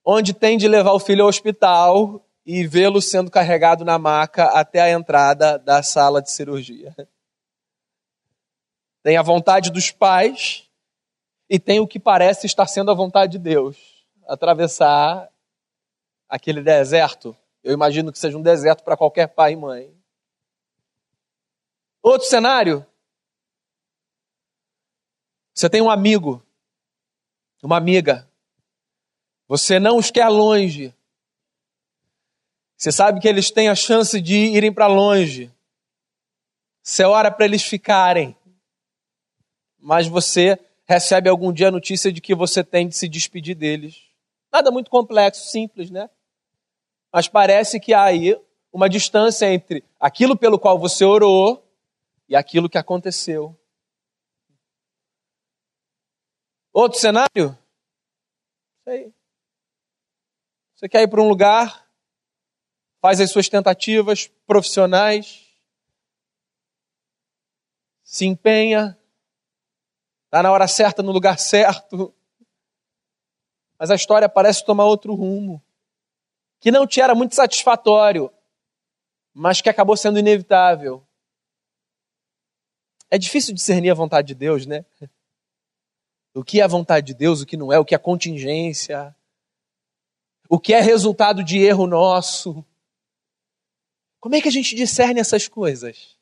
onde 0.04 0.34
tem 0.34 0.58
de 0.58 0.68
levar 0.68 0.92
o 0.92 1.00
filho 1.00 1.22
ao 1.22 1.28
hospital 1.28 2.24
e 2.44 2.66
vê-lo 2.66 3.00
sendo 3.00 3.30
carregado 3.30 3.84
na 3.84 3.98
maca 3.98 4.44
até 4.46 4.80
a 4.80 4.90
entrada 4.90 5.58
da 5.58 5.82
sala 5.82 6.20
de 6.20 6.30
cirurgia. 6.30 6.94
Tem 9.02 9.16
a 9.16 9.22
vontade 9.22 9.70
dos 9.70 9.90
pais 9.90 10.68
e 11.48 11.58
tem 11.58 11.80
o 11.80 11.86
que 11.86 11.98
parece 11.98 12.46
estar 12.46 12.66
sendo 12.66 12.90
a 12.90 12.94
vontade 12.94 13.32
de 13.32 13.38
Deus 13.38 14.04
atravessar 14.26 15.30
aquele 16.28 16.62
deserto. 16.62 17.36
Eu 17.62 17.72
imagino 17.72 18.12
que 18.12 18.18
seja 18.18 18.36
um 18.36 18.42
deserto 18.42 18.82
para 18.82 18.96
qualquer 18.96 19.28
pai 19.28 19.52
e 19.52 19.56
mãe. 19.56 19.94
Outro 22.02 22.26
cenário. 22.28 22.86
Você 25.54 25.70
tem 25.70 25.80
um 25.80 25.88
amigo, 25.88 26.44
uma 27.62 27.76
amiga 27.76 28.28
você 29.46 29.78
não 29.78 29.98
os 29.98 30.10
quer 30.10 30.28
longe. 30.28 30.94
Você 32.76 32.90
sabe 32.90 33.20
que 33.20 33.28
eles 33.28 33.50
têm 33.50 33.68
a 33.68 33.74
chance 33.74 34.20
de 34.20 34.34
irem 34.34 34.72
para 34.72 34.86
longe. 34.86 35.50
Você 36.82 37.04
ora 37.04 37.30
para 37.30 37.44
eles 37.44 37.62
ficarem. 37.62 38.36
Mas 39.78 40.06
você 40.06 40.58
recebe 40.86 41.28
algum 41.28 41.52
dia 41.52 41.68
a 41.68 41.72
notícia 41.72 42.12
de 42.12 42.20
que 42.20 42.34
você 42.34 42.62
tem 42.62 42.88
de 42.88 42.96
se 42.96 43.08
despedir 43.08 43.54
deles. 43.54 44.02
Nada 44.52 44.70
muito 44.70 44.90
complexo, 44.90 45.50
simples, 45.50 45.90
né? 45.90 46.08
Mas 47.12 47.28
parece 47.28 47.80
que 47.80 47.94
há 47.94 48.04
aí 48.04 48.38
uma 48.72 48.88
distância 48.88 49.46
entre 49.52 49.84
aquilo 50.00 50.36
pelo 50.36 50.58
qual 50.58 50.78
você 50.78 51.04
orou 51.04 51.64
e 52.28 52.34
aquilo 52.34 52.68
que 52.68 52.78
aconteceu. 52.78 53.56
Outro 56.72 56.98
cenário? 56.98 57.56
Sei. 58.84 59.12
Você 60.84 60.88
quer 60.90 61.00
ir 61.00 61.08
para 61.08 61.22
um 61.22 61.28
lugar, 61.30 61.88
faz 63.00 63.18
as 63.18 63.30
suas 63.30 63.48
tentativas 63.48 64.26
profissionais, 64.46 65.48
se 68.02 68.26
empenha, 68.26 68.94
está 70.26 70.42
na 70.42 70.52
hora 70.52 70.68
certa, 70.68 71.02
no 71.02 71.10
lugar 71.10 71.38
certo, 71.38 72.14
mas 73.78 73.90
a 73.90 73.94
história 73.94 74.28
parece 74.28 74.62
tomar 74.62 74.84
outro 74.84 75.14
rumo, 75.14 75.64
que 76.60 76.70
não 76.70 76.86
te 76.86 77.00
era 77.00 77.14
muito 77.14 77.34
satisfatório, 77.34 78.30
mas 79.32 79.62
que 79.62 79.70
acabou 79.70 79.96
sendo 79.96 80.18
inevitável. 80.18 81.02
É 83.10 83.16
difícil 83.16 83.54
discernir 83.54 83.88
a 83.88 83.94
vontade 83.94 84.28
de 84.28 84.34
Deus, 84.34 84.66
né? 84.66 84.84
O 86.34 86.44
que 86.44 86.60
é 86.60 86.62
a 86.62 86.68
vontade 86.68 87.06
de 87.06 87.14
Deus, 87.14 87.40
o 87.40 87.46
que 87.46 87.56
não 87.56 87.72
é, 87.72 87.78
o 87.78 87.86
que 87.86 87.94
é 87.94 87.98
contingência, 87.98 89.16
o 90.54 90.58
que 90.60 90.72
é 90.72 90.80
resultado 90.80 91.42
de 91.42 91.58
erro 91.58 91.84
nosso. 91.84 92.64
Como 94.20 94.36
é 94.36 94.40
que 94.40 94.46
a 94.46 94.52
gente 94.52 94.76
discerne 94.76 95.18
essas 95.18 95.48
coisas? 95.48 96.16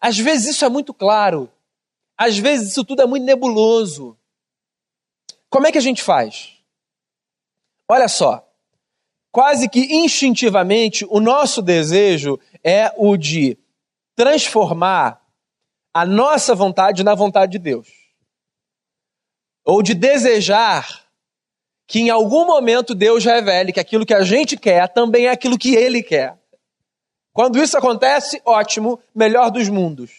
Às 0.00 0.16
vezes 0.16 0.54
isso 0.56 0.64
é 0.64 0.68
muito 0.70 0.94
claro, 0.94 1.52
às 2.16 2.38
vezes 2.38 2.70
isso 2.70 2.82
tudo 2.86 3.02
é 3.02 3.06
muito 3.06 3.24
nebuloso. 3.24 4.16
Como 5.50 5.66
é 5.66 5.72
que 5.72 5.76
a 5.76 5.82
gente 5.82 6.02
faz? 6.02 6.56
Olha 7.86 8.08
só, 8.08 8.50
quase 9.30 9.68
que 9.68 9.94
instintivamente, 9.94 11.04
o 11.10 11.20
nosso 11.20 11.60
desejo 11.60 12.40
é 12.64 12.90
o 12.96 13.14
de 13.14 13.58
transformar 14.16 15.22
a 15.92 16.06
nossa 16.06 16.54
vontade 16.54 17.04
na 17.04 17.14
vontade 17.14 17.52
de 17.52 17.58
Deus. 17.58 17.88
Ou 19.66 19.82
de 19.82 19.92
desejar 19.92 20.99
que 21.90 21.98
em 21.98 22.08
algum 22.08 22.46
momento 22.46 22.94
Deus 22.94 23.24
revele 23.24 23.72
que 23.72 23.80
aquilo 23.80 24.06
que 24.06 24.14
a 24.14 24.22
gente 24.22 24.56
quer 24.56 24.86
também 24.86 25.26
é 25.26 25.30
aquilo 25.30 25.58
que 25.58 25.74
Ele 25.74 26.04
quer. 26.04 26.38
Quando 27.32 27.60
isso 27.60 27.76
acontece, 27.76 28.40
ótimo, 28.44 29.02
melhor 29.12 29.50
dos 29.50 29.68
mundos. 29.68 30.12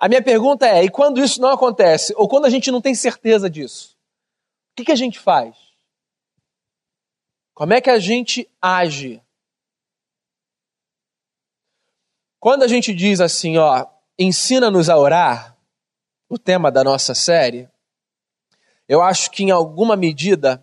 A 0.00 0.08
minha 0.08 0.20
pergunta 0.20 0.66
é: 0.66 0.82
e 0.82 0.90
quando 0.90 1.22
isso 1.22 1.40
não 1.40 1.50
acontece, 1.50 2.12
ou 2.16 2.28
quando 2.28 2.46
a 2.46 2.50
gente 2.50 2.68
não 2.68 2.80
tem 2.80 2.96
certeza 2.96 3.48
disso, 3.48 3.96
o 4.72 4.74
que, 4.74 4.86
que 4.86 4.90
a 4.90 4.96
gente 4.96 5.20
faz? 5.20 5.54
Como 7.54 7.72
é 7.72 7.80
que 7.80 7.90
a 7.90 8.00
gente 8.00 8.50
age? 8.60 9.22
Quando 12.40 12.64
a 12.64 12.68
gente 12.68 12.92
diz 12.92 13.20
assim, 13.20 13.56
ó, 13.56 13.86
ensina-nos 14.18 14.90
a 14.90 14.98
orar, 14.98 15.56
o 16.28 16.36
tema 16.36 16.72
da 16.72 16.82
nossa 16.82 17.14
série, 17.14 17.70
eu 18.92 19.00
acho 19.00 19.30
que 19.30 19.42
em 19.42 19.50
alguma 19.50 19.96
medida 19.96 20.62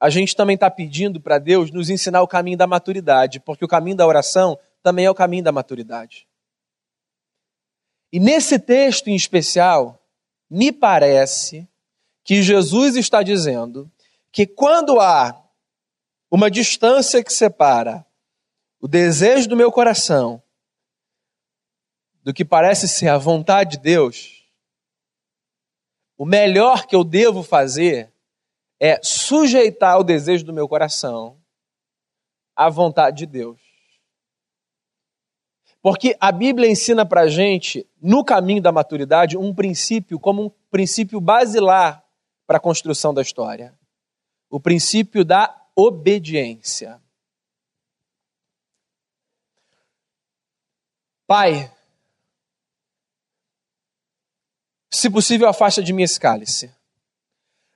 a 0.00 0.08
gente 0.08 0.34
também 0.34 0.54
está 0.54 0.70
pedindo 0.70 1.20
para 1.20 1.36
Deus 1.36 1.70
nos 1.70 1.90
ensinar 1.90 2.22
o 2.22 2.26
caminho 2.26 2.56
da 2.56 2.66
maturidade, 2.66 3.38
porque 3.38 3.62
o 3.62 3.68
caminho 3.68 3.98
da 3.98 4.06
oração 4.06 4.58
também 4.82 5.04
é 5.04 5.10
o 5.10 5.14
caminho 5.14 5.44
da 5.44 5.52
maturidade. 5.52 6.26
E 8.10 8.18
nesse 8.18 8.58
texto 8.58 9.08
em 9.08 9.14
especial, 9.14 10.02
me 10.48 10.72
parece 10.72 11.68
que 12.24 12.42
Jesus 12.42 12.96
está 12.96 13.22
dizendo 13.22 13.92
que 14.32 14.46
quando 14.46 14.98
há 14.98 15.44
uma 16.30 16.50
distância 16.50 17.22
que 17.22 17.30
separa 17.30 18.06
o 18.80 18.88
desejo 18.88 19.46
do 19.46 19.56
meu 19.56 19.70
coração 19.70 20.42
do 22.24 22.32
que 22.32 22.42
parece 22.42 22.88
ser 22.88 23.08
a 23.08 23.18
vontade 23.18 23.72
de 23.72 23.82
Deus, 23.82 24.39
o 26.20 26.26
melhor 26.26 26.86
que 26.86 26.94
eu 26.94 27.02
devo 27.02 27.42
fazer 27.42 28.12
é 28.78 29.00
sujeitar 29.02 29.98
o 29.98 30.04
desejo 30.04 30.44
do 30.44 30.52
meu 30.52 30.68
coração 30.68 31.40
à 32.54 32.68
vontade 32.68 33.16
de 33.16 33.26
Deus. 33.26 33.58
Porque 35.80 36.14
a 36.20 36.30
Bíblia 36.30 36.68
ensina 36.68 37.06
para 37.06 37.26
gente, 37.26 37.88
no 38.02 38.22
caminho 38.22 38.60
da 38.60 38.70
maturidade, 38.70 39.38
um 39.38 39.54
princípio 39.54 40.20
como 40.20 40.44
um 40.44 40.50
princípio 40.70 41.22
basilar 41.22 42.04
para 42.46 42.58
a 42.58 42.60
construção 42.60 43.14
da 43.14 43.22
história. 43.22 43.74
O 44.50 44.60
princípio 44.60 45.24
da 45.24 45.58
obediência. 45.74 47.00
Pai, 51.26 51.72
se 54.90 55.08
possível, 55.08 55.48
afasta 55.48 55.82
de 55.82 55.92
mim 55.92 56.02
esse 56.02 56.18
cálice. 56.18 56.72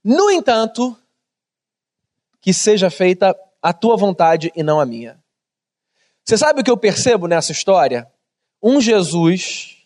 No 0.02 0.30
entanto, 0.30 0.96
que 2.40 2.52
seja 2.52 2.90
feita 2.90 3.34
a 3.62 3.72
tua 3.72 3.96
vontade 3.96 4.52
e 4.54 4.62
não 4.62 4.78
a 4.78 4.84
minha. 4.84 5.18
Você 6.24 6.36
sabe 6.36 6.60
o 6.60 6.64
que 6.64 6.70
eu 6.70 6.76
percebo 6.76 7.26
nessa 7.26 7.52
história? 7.52 8.10
Um 8.62 8.80
Jesus 8.80 9.78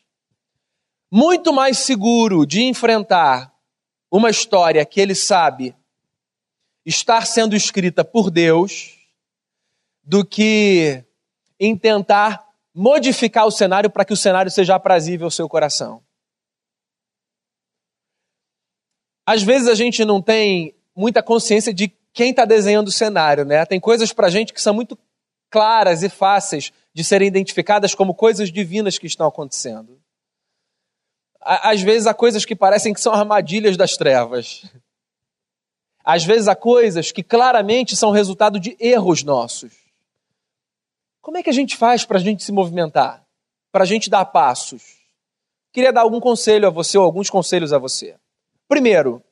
muito 1.10 1.52
mais 1.52 1.78
seguro 1.78 2.46
de 2.46 2.62
enfrentar 2.62 3.52
uma 4.10 4.30
história 4.30 4.84
que 4.84 5.00
ele 5.00 5.14
sabe 5.14 5.76
estar 6.84 7.26
sendo 7.26 7.54
escrita 7.54 8.04
por 8.04 8.30
Deus 8.30 8.96
do 10.02 10.24
que 10.24 11.04
em 11.60 11.76
tentar 11.76 12.46
modificar 12.74 13.46
o 13.46 13.50
cenário 13.50 13.90
para 13.90 14.04
que 14.04 14.12
o 14.12 14.16
cenário 14.16 14.50
seja 14.50 14.74
aprazível 14.74 15.26
ao 15.26 15.30
seu 15.30 15.48
coração. 15.48 16.02
Às 19.28 19.42
vezes 19.42 19.68
a 19.68 19.74
gente 19.74 20.06
não 20.06 20.22
tem 20.22 20.74
muita 20.96 21.22
consciência 21.22 21.70
de 21.70 21.92
quem 22.14 22.30
está 22.30 22.46
desenhando 22.46 22.88
o 22.88 22.90
cenário, 22.90 23.44
né? 23.44 23.66
Tem 23.66 23.78
coisas 23.78 24.10
para 24.10 24.28
a 24.28 24.30
gente 24.30 24.54
que 24.54 24.60
são 24.60 24.72
muito 24.72 24.98
claras 25.50 26.02
e 26.02 26.08
fáceis 26.08 26.72
de 26.94 27.04
serem 27.04 27.28
identificadas 27.28 27.94
como 27.94 28.14
coisas 28.14 28.50
divinas 28.50 28.96
que 28.96 29.06
estão 29.06 29.26
acontecendo. 29.26 30.00
Às 31.42 31.82
vezes 31.82 32.06
há 32.06 32.14
coisas 32.14 32.46
que 32.46 32.56
parecem 32.56 32.94
que 32.94 33.02
são 33.02 33.12
armadilhas 33.12 33.76
das 33.76 33.98
trevas. 33.98 34.64
Às 36.02 36.24
vezes 36.24 36.48
há 36.48 36.56
coisas 36.56 37.12
que 37.12 37.22
claramente 37.22 37.94
são 37.96 38.10
resultado 38.10 38.58
de 38.58 38.78
erros 38.80 39.22
nossos. 39.22 39.74
Como 41.20 41.36
é 41.36 41.42
que 41.42 41.50
a 41.50 41.52
gente 41.52 41.76
faz 41.76 42.02
para 42.02 42.16
a 42.16 42.22
gente 42.22 42.42
se 42.42 42.50
movimentar? 42.50 43.22
Para 43.70 43.84
a 43.84 43.86
gente 43.86 44.08
dar 44.08 44.24
passos? 44.24 44.82
Queria 45.70 45.92
dar 45.92 46.00
algum 46.00 46.18
conselho 46.18 46.66
a 46.66 46.70
você, 46.70 46.96
ou 46.96 47.04
alguns 47.04 47.28
conselhos 47.28 47.74
a 47.74 47.78
você. 47.78 48.16
Primeiro, 48.68 49.22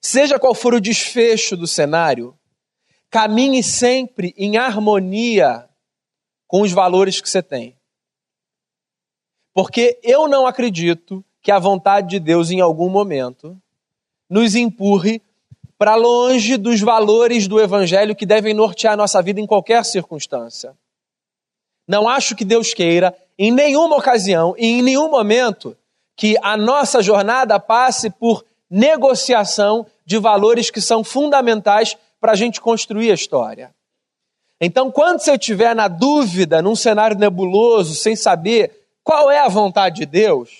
seja 0.00 0.38
qual 0.38 0.54
for 0.54 0.72
o 0.72 0.80
desfecho 0.80 1.56
do 1.56 1.66
cenário, 1.66 2.38
caminhe 3.10 3.62
sempre 3.62 4.32
em 4.36 4.56
harmonia 4.56 5.68
com 6.46 6.62
os 6.62 6.72
valores 6.72 7.20
que 7.20 7.28
você 7.28 7.42
tem. 7.42 7.76
Porque 9.52 9.98
eu 10.02 10.28
não 10.28 10.46
acredito 10.46 11.24
que 11.42 11.50
a 11.50 11.58
vontade 11.58 12.08
de 12.08 12.20
Deus, 12.20 12.50
em 12.50 12.60
algum 12.60 12.88
momento, 12.88 13.60
nos 14.28 14.54
empurre 14.54 15.20
para 15.76 15.96
longe 15.96 16.56
dos 16.56 16.80
valores 16.80 17.48
do 17.48 17.60
Evangelho 17.60 18.14
que 18.14 18.26
devem 18.26 18.54
nortear 18.54 18.92
a 18.92 18.96
nossa 18.96 19.20
vida 19.22 19.40
em 19.40 19.46
qualquer 19.46 19.84
circunstância. 19.84 20.76
Não 21.88 22.08
acho 22.08 22.36
que 22.36 22.44
Deus 22.44 22.72
queira, 22.72 23.16
em 23.36 23.50
nenhuma 23.50 23.96
ocasião 23.96 24.54
e 24.56 24.66
em 24.66 24.82
nenhum 24.82 25.10
momento, 25.10 25.76
que 26.20 26.36
a 26.42 26.54
nossa 26.54 27.02
jornada 27.02 27.58
passe 27.58 28.10
por 28.10 28.44
negociação 28.68 29.86
de 30.04 30.18
valores 30.18 30.70
que 30.70 30.82
são 30.82 31.02
fundamentais 31.02 31.96
para 32.20 32.32
a 32.32 32.36
gente 32.36 32.60
construir 32.60 33.10
a 33.10 33.14
história. 33.14 33.74
Então, 34.60 34.92
quando 34.92 35.20
você 35.20 35.32
estiver 35.32 35.74
na 35.74 35.88
dúvida, 35.88 36.60
num 36.60 36.76
cenário 36.76 37.16
nebuloso, 37.16 37.94
sem 37.94 38.14
saber 38.14 38.86
qual 39.02 39.30
é 39.30 39.38
a 39.38 39.48
vontade 39.48 39.96
de 40.00 40.04
Deus, 40.04 40.50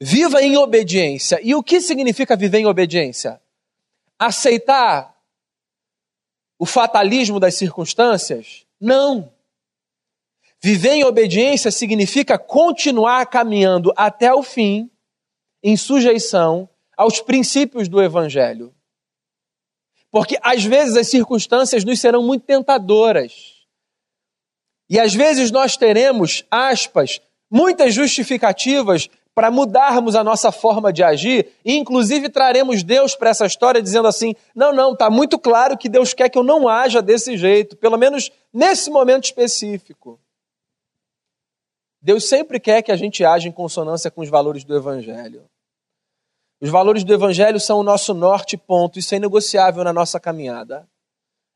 viva 0.00 0.42
em 0.42 0.56
obediência. 0.56 1.38
E 1.40 1.54
o 1.54 1.62
que 1.62 1.80
significa 1.80 2.34
viver 2.34 2.58
em 2.58 2.66
obediência? 2.66 3.40
aceitar 4.18 5.14
o 6.58 6.66
fatalismo 6.66 7.38
das 7.38 7.54
circunstâncias? 7.54 8.66
Não. 8.80 9.32
Viver 10.64 10.92
em 10.92 11.04
obediência 11.04 11.70
significa 11.70 12.38
continuar 12.38 13.26
caminhando 13.26 13.92
até 13.94 14.32
o 14.32 14.42
fim, 14.42 14.90
em 15.62 15.76
sujeição 15.76 16.66
aos 16.96 17.20
princípios 17.20 17.86
do 17.86 18.02
Evangelho. 18.02 18.74
Porque 20.10 20.38
às 20.40 20.64
vezes 20.64 20.96
as 20.96 21.08
circunstâncias 21.08 21.84
nos 21.84 22.00
serão 22.00 22.22
muito 22.22 22.46
tentadoras. 22.46 23.66
E 24.88 24.98
às 24.98 25.12
vezes 25.12 25.50
nós 25.50 25.76
teremos, 25.76 26.46
aspas, 26.50 27.20
muitas 27.50 27.92
justificativas 27.92 29.10
para 29.34 29.50
mudarmos 29.50 30.16
a 30.16 30.24
nossa 30.24 30.50
forma 30.50 30.90
de 30.90 31.02
agir, 31.02 31.46
e 31.62 31.76
inclusive 31.76 32.30
traremos 32.30 32.82
Deus 32.82 33.14
para 33.14 33.28
essa 33.28 33.44
história 33.44 33.82
dizendo 33.82 34.08
assim: 34.08 34.34
não, 34.56 34.72
não, 34.72 34.94
está 34.94 35.10
muito 35.10 35.38
claro 35.38 35.76
que 35.76 35.90
Deus 35.90 36.14
quer 36.14 36.30
que 36.30 36.38
eu 36.38 36.42
não 36.42 36.66
haja 36.66 37.02
desse 37.02 37.36
jeito, 37.36 37.76
pelo 37.76 37.98
menos 37.98 38.32
nesse 38.50 38.88
momento 38.88 39.24
específico. 39.24 40.18
Deus 42.04 42.28
sempre 42.28 42.60
quer 42.60 42.82
que 42.82 42.92
a 42.92 42.96
gente 42.96 43.24
age 43.24 43.48
em 43.48 43.52
consonância 43.52 44.10
com 44.10 44.20
os 44.20 44.28
valores 44.28 44.62
do 44.62 44.76
Evangelho. 44.76 45.48
Os 46.60 46.68
valores 46.68 47.02
do 47.02 47.14
Evangelho 47.14 47.58
são 47.58 47.78
o 47.78 47.82
nosso 47.82 48.12
norte 48.12 48.58
ponto, 48.58 48.98
isso 48.98 49.14
é 49.14 49.16
inegociável 49.16 49.82
na 49.82 49.90
nossa 49.90 50.20
caminhada. 50.20 50.86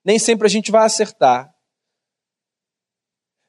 Nem 0.03 0.19
sempre 0.19 0.47
a 0.47 0.49
gente 0.49 0.71
vai 0.71 0.87
acertar, 0.87 1.55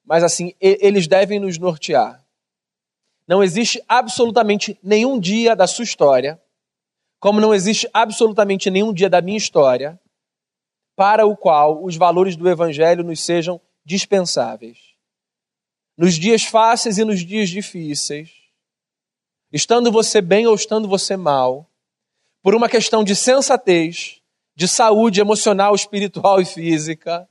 mas 0.03 0.25
assim, 0.25 0.53
eles 0.59 1.07
devem 1.07 1.39
nos 1.39 1.57
nortear. 1.57 2.21
Não 3.25 3.41
existe 3.41 3.81
absolutamente 3.87 4.77
nenhum 4.83 5.17
dia 5.17 5.55
da 5.55 5.67
sua 5.67 5.85
história, 5.85 6.41
como 7.17 7.39
não 7.39 7.53
existe 7.53 7.89
absolutamente 7.93 8.69
nenhum 8.69 8.91
dia 8.91 9.09
da 9.09 9.21
minha 9.21 9.37
história, 9.37 9.97
para 10.97 11.25
o 11.25 11.37
qual 11.37 11.81
os 11.81 11.95
valores 11.95 12.35
do 12.35 12.49
Evangelho 12.49 13.05
nos 13.05 13.23
sejam 13.23 13.61
dispensáveis. 13.85 14.88
Nos 15.99 16.13
dias 16.13 16.45
fáceis 16.45 16.97
e 16.97 17.03
nos 17.03 17.25
dias 17.25 17.49
difíceis, 17.49 18.31
estando 19.51 19.91
você 19.91 20.21
bem 20.21 20.47
ou 20.47 20.55
estando 20.55 20.87
você 20.87 21.17
mal, 21.17 21.69
por 22.41 22.55
uma 22.55 22.69
questão 22.69 23.03
de 23.03 23.13
sensatez, 23.13 24.21
de 24.55 24.65
saúde 24.65 25.19
emocional, 25.19 25.75
espiritual 25.75 26.39
e 26.39 26.45
física. 26.45 27.27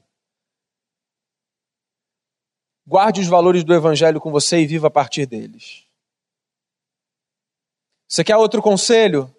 Guarde 2.87 3.23
os 3.23 3.27
valores 3.27 3.65
do 3.65 3.73
Evangelho 3.73 4.21
com 4.21 4.31
você 4.31 4.59
e 4.59 4.67
viva 4.67 4.89
a 4.89 4.91
partir 4.91 5.25
deles. 5.25 5.89
Você 8.07 8.23
quer 8.23 8.37
outro 8.37 8.61
conselho 8.61 9.35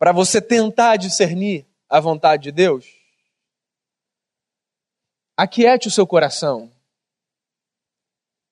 para 0.00 0.10
você 0.10 0.42
tentar 0.42 0.96
discernir 0.96 1.64
a 1.88 2.00
vontade 2.00 2.42
de 2.42 2.50
Deus? 2.50 2.92
Aquiete 5.36 5.86
o 5.86 5.92
seu 5.92 6.08
coração. 6.08 6.72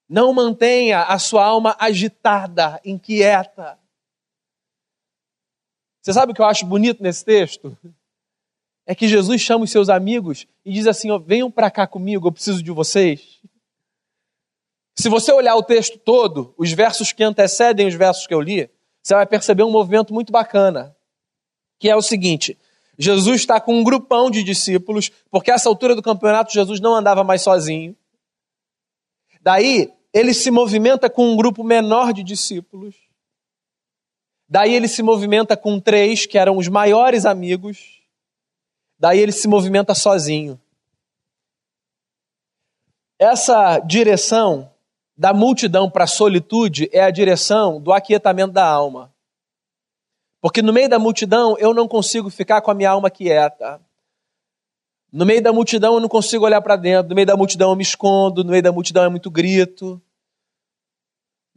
Não 0.08 0.32
mantenha 0.32 1.02
a 1.02 1.18
sua 1.18 1.44
alma 1.44 1.76
agitada, 1.78 2.80
inquieta. 2.84 3.78
Você 6.00 6.12
sabe 6.12 6.32
o 6.32 6.34
que 6.34 6.40
eu 6.40 6.46
acho 6.46 6.64
bonito 6.64 7.02
nesse 7.02 7.24
texto? 7.24 7.76
É 8.86 8.94
que 8.94 9.06
Jesus 9.06 9.42
chama 9.42 9.64
os 9.64 9.70
seus 9.70 9.90
amigos 9.90 10.46
e 10.64 10.72
diz 10.72 10.86
assim: 10.86 11.10
ó, 11.10 11.18
venham 11.18 11.50
para 11.50 11.70
cá 11.70 11.86
comigo, 11.86 12.26
eu 12.26 12.32
preciso 12.32 12.62
de 12.62 12.70
vocês. 12.70 13.38
Se 14.96 15.10
você 15.10 15.30
olhar 15.30 15.54
o 15.54 15.62
texto 15.62 15.98
todo, 15.98 16.54
os 16.56 16.72
versos 16.72 17.12
que 17.12 17.22
antecedem 17.22 17.86
os 17.86 17.94
versos 17.94 18.26
que 18.26 18.32
eu 18.32 18.40
li, 18.40 18.70
você 19.02 19.14
vai 19.14 19.26
perceber 19.26 19.62
um 19.62 19.70
movimento 19.70 20.14
muito 20.14 20.32
bacana, 20.32 20.96
que 21.78 21.90
é 21.90 21.94
o 21.94 22.00
seguinte: 22.00 22.56
Jesus 22.98 23.42
está 23.42 23.60
com 23.60 23.78
um 23.78 23.84
grupão 23.84 24.30
de 24.30 24.42
discípulos, 24.42 25.10
porque 25.30 25.50
a 25.50 25.54
essa 25.54 25.68
altura 25.68 25.94
do 25.94 26.02
campeonato 26.02 26.52
Jesus 26.52 26.80
não 26.80 26.94
andava 26.94 27.22
mais 27.22 27.42
sozinho. 27.42 27.94
Daí, 29.40 29.92
ele 30.18 30.34
se 30.34 30.50
movimenta 30.50 31.08
com 31.08 31.32
um 31.32 31.36
grupo 31.36 31.62
menor 31.62 32.12
de 32.12 32.24
discípulos. 32.24 32.96
Daí 34.48 34.74
ele 34.74 34.88
se 34.88 35.00
movimenta 35.00 35.56
com 35.56 35.78
três, 35.78 36.26
que 36.26 36.36
eram 36.36 36.56
os 36.56 36.66
maiores 36.66 37.24
amigos. 37.24 38.02
Daí 38.98 39.20
ele 39.20 39.30
se 39.30 39.46
movimenta 39.46 39.94
sozinho. 39.94 40.60
Essa 43.16 43.78
direção 43.78 44.68
da 45.16 45.32
multidão 45.32 45.88
para 45.88 46.04
a 46.04 46.08
solitude 46.08 46.88
é 46.92 47.00
a 47.00 47.10
direção 47.10 47.80
do 47.80 47.92
aquietamento 47.92 48.52
da 48.52 48.66
alma. 48.66 49.12
Porque 50.40 50.62
no 50.62 50.72
meio 50.72 50.88
da 50.88 50.98
multidão 50.98 51.56
eu 51.58 51.72
não 51.72 51.86
consigo 51.86 52.28
ficar 52.28 52.60
com 52.60 52.70
a 52.70 52.74
minha 52.74 52.90
alma 52.90 53.10
quieta. 53.10 53.80
No 55.12 55.24
meio 55.24 55.42
da 55.42 55.52
multidão 55.52 55.94
eu 55.94 56.00
não 56.00 56.08
consigo 56.08 56.44
olhar 56.44 56.60
para 56.60 56.76
dentro. 56.76 57.08
No 57.08 57.14
meio 57.14 57.26
da 57.26 57.36
multidão 57.36 57.70
eu 57.70 57.76
me 57.76 57.82
escondo. 57.82 58.42
No 58.42 58.50
meio 58.50 58.62
da 58.62 58.72
multidão 58.72 59.04
é 59.04 59.08
muito 59.08 59.30
grito. 59.30 60.00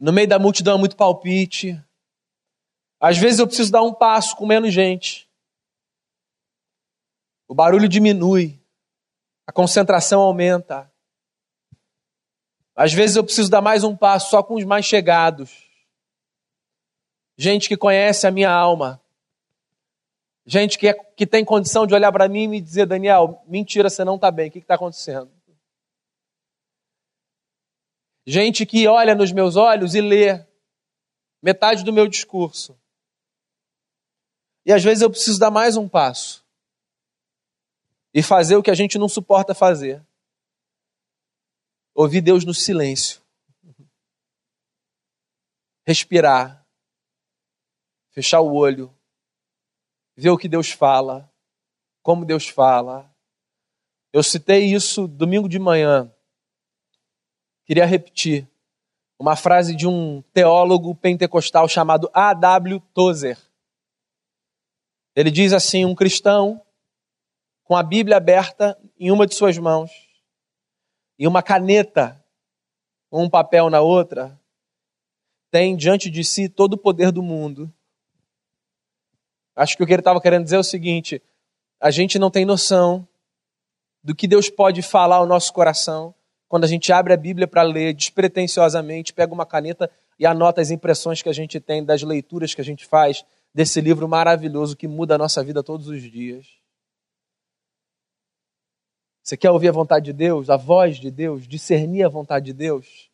No 0.02 0.12
meio 0.12 0.26
da 0.26 0.36
multidão 0.36 0.74
é 0.74 0.78
muito 0.80 0.96
palpite. 0.96 1.80
Às 2.98 3.18
vezes 3.18 3.38
eu 3.38 3.46
preciso 3.46 3.70
dar 3.70 3.82
um 3.82 3.94
passo 3.94 4.34
com 4.34 4.44
menos 4.44 4.74
gente. 4.74 5.30
O 7.46 7.54
barulho 7.54 7.88
diminui. 7.88 8.60
A 9.46 9.52
concentração 9.52 10.20
aumenta. 10.20 10.90
Às 12.74 12.92
vezes 12.92 13.14
eu 13.14 13.22
preciso 13.22 13.48
dar 13.48 13.60
mais 13.60 13.84
um 13.84 13.96
passo 13.96 14.30
só 14.30 14.42
com 14.42 14.54
os 14.54 14.64
mais 14.64 14.84
chegados. 14.84 15.70
Gente 17.36 17.68
que 17.68 17.76
conhece 17.76 18.26
a 18.26 18.32
minha 18.32 18.50
alma. 18.50 19.00
Gente 20.44 20.80
que, 20.80 20.88
é, 20.88 20.94
que 20.94 21.28
tem 21.28 21.44
condição 21.44 21.86
de 21.86 21.94
olhar 21.94 22.10
para 22.10 22.26
mim 22.26 22.42
e 22.42 22.48
me 22.48 22.60
dizer, 22.60 22.86
Daniel, 22.86 23.40
mentira, 23.46 23.88
você 23.88 24.04
não 24.04 24.16
está 24.16 24.32
bem, 24.32 24.48
o 24.48 24.50
que 24.50 24.58
está 24.58 24.74
acontecendo? 24.74 25.30
Gente 28.26 28.64
que 28.64 28.86
olha 28.86 29.14
nos 29.14 29.32
meus 29.32 29.56
olhos 29.56 29.94
e 29.94 30.00
lê 30.00 30.44
metade 31.42 31.82
do 31.84 31.92
meu 31.92 32.06
discurso. 32.06 32.78
E 34.64 34.72
às 34.72 34.82
vezes 34.82 35.02
eu 35.02 35.10
preciso 35.10 35.40
dar 35.40 35.50
mais 35.50 35.76
um 35.76 35.88
passo 35.88 36.44
e 38.14 38.22
fazer 38.22 38.56
o 38.56 38.62
que 38.62 38.70
a 38.70 38.74
gente 38.74 38.98
não 38.98 39.08
suporta 39.08 39.54
fazer. 39.54 40.04
Ouvir 41.94 42.20
Deus 42.20 42.44
no 42.44 42.54
silêncio. 42.54 43.20
Respirar. 45.84 46.64
Fechar 48.10 48.40
o 48.40 48.54
olho. 48.54 48.94
Ver 50.14 50.30
o 50.30 50.38
que 50.38 50.48
Deus 50.48 50.70
fala. 50.70 51.30
Como 52.02 52.24
Deus 52.24 52.48
fala. 52.48 53.12
Eu 54.12 54.22
citei 54.22 54.72
isso 54.72 55.08
domingo 55.08 55.48
de 55.48 55.58
manhã. 55.58 56.12
Queria 57.64 57.86
repetir 57.86 58.48
uma 59.18 59.36
frase 59.36 59.76
de 59.76 59.86
um 59.86 60.20
teólogo 60.32 60.94
pentecostal 60.96 61.68
chamado 61.68 62.10
A.W. 62.12 62.80
Tozer. 62.92 63.38
Ele 65.14 65.30
diz 65.30 65.52
assim: 65.52 65.84
um 65.84 65.94
cristão 65.94 66.60
com 67.62 67.76
a 67.76 67.82
Bíblia 67.82 68.16
aberta 68.16 68.76
em 68.98 69.10
uma 69.10 69.26
de 69.26 69.34
suas 69.34 69.56
mãos 69.58 69.90
e 71.18 71.26
uma 71.26 71.42
caneta, 71.42 72.20
um 73.10 73.30
papel 73.30 73.70
na 73.70 73.80
outra, 73.80 74.38
tem 75.50 75.76
diante 75.76 76.10
de 76.10 76.24
si 76.24 76.48
todo 76.48 76.74
o 76.74 76.78
poder 76.78 77.12
do 77.12 77.22
mundo. 77.22 77.72
Acho 79.54 79.76
que 79.76 79.82
o 79.84 79.86
que 79.86 79.92
ele 79.92 80.00
estava 80.00 80.20
querendo 80.20 80.44
dizer 80.44 80.56
é 80.56 80.60
o 80.60 80.64
seguinte: 80.64 81.22
a 81.80 81.92
gente 81.92 82.18
não 82.18 82.30
tem 82.30 82.44
noção 82.44 83.06
do 84.02 84.16
que 84.16 84.26
Deus 84.26 84.50
pode 84.50 84.82
falar 84.82 85.16
ao 85.16 85.26
nosso 85.26 85.52
coração 85.52 86.12
quando 86.52 86.64
a 86.64 86.66
gente 86.68 86.92
abre 86.92 87.14
a 87.14 87.16
Bíblia 87.16 87.48
para 87.48 87.62
ler 87.62 87.94
despretensiosamente, 87.94 89.14
pega 89.14 89.32
uma 89.32 89.46
caneta 89.46 89.90
e 90.18 90.26
anota 90.26 90.60
as 90.60 90.70
impressões 90.70 91.22
que 91.22 91.30
a 91.30 91.32
gente 91.32 91.58
tem 91.58 91.82
das 91.82 92.02
leituras 92.02 92.54
que 92.54 92.60
a 92.60 92.64
gente 92.64 92.84
faz 92.84 93.24
desse 93.54 93.80
livro 93.80 94.06
maravilhoso 94.06 94.76
que 94.76 94.86
muda 94.86 95.14
a 95.14 95.18
nossa 95.18 95.42
vida 95.42 95.62
todos 95.62 95.88
os 95.88 96.02
dias. 96.02 96.46
Você 99.22 99.34
quer 99.34 99.50
ouvir 99.50 99.70
a 99.70 99.72
vontade 99.72 100.04
de 100.04 100.12
Deus, 100.12 100.50
a 100.50 100.58
voz 100.58 100.98
de 100.98 101.10
Deus, 101.10 101.48
discernir 101.48 102.04
a 102.04 102.10
vontade 102.10 102.44
de 102.44 102.52
Deus? 102.52 103.10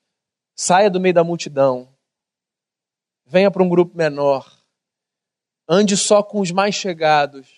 Saia 0.57 0.91
do 0.91 0.99
meio 0.99 1.15
da 1.15 1.23
multidão. 1.23 1.89
Venha 3.25 3.53
para 3.53 3.63
um 3.63 3.69
grupo 3.69 3.97
menor. 3.97 4.53
Ande 5.69 5.97
só 5.97 6.25
com 6.25 6.41
os 6.41 6.51
mais 6.51 6.75
chegados. 6.75 7.49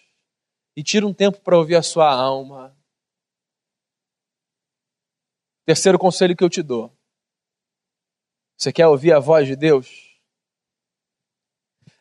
E 0.77 0.83
tire 0.83 1.07
um 1.07 1.15
tempo 1.15 1.41
para 1.41 1.57
ouvir 1.57 1.77
a 1.77 1.83
sua 1.83 2.13
alma. 2.13 2.79
Terceiro 5.71 6.01
conselho 6.01 6.37
que 6.37 6.43
eu 6.43 6.51
te 6.51 6.65
dou. 6.65 6.93
Você 8.57 8.73
quer 8.73 8.89
ouvir 8.89 9.13
a 9.13 9.21
voz 9.21 9.47
de 9.47 9.55
Deus? 9.55 10.19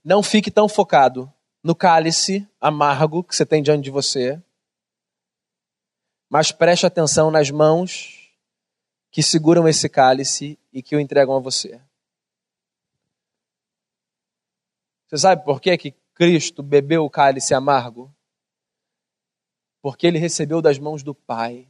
Não 0.04 0.24
fique 0.24 0.50
tão 0.50 0.68
focado 0.68 1.32
no 1.64 1.76
cálice 1.76 2.50
amargo 2.60 3.24
que 3.24 3.36
você 3.36 3.46
tem 3.46 3.62
diante 3.62 3.84
de 3.84 3.92
você 3.92 4.42
mas 6.28 6.52
preste 6.52 6.88
atenção 6.88 7.30
nas 7.30 7.52
mãos 7.52 8.36
que 9.12 9.22
seguram 9.22 9.68
esse 9.68 9.88
cálice 9.88 10.58
e 10.74 10.82
que 10.82 10.96
o 10.96 11.00
entregam 11.00 11.36
a 11.36 11.40
você. 11.40 11.80
Você 15.08 15.18
sabe 15.18 15.46
por 15.46 15.62
que, 15.62 15.78
que 15.78 15.92
Cristo 16.16 16.64
bebeu 16.64 17.06
o 17.06 17.10
cálice 17.10 17.54
amargo? 17.54 18.12
Porque 19.80 20.08
ele 20.08 20.18
recebeu 20.18 20.60
das 20.60 20.80
mãos 20.80 21.04
do 21.04 21.14
Pai. 21.14 21.68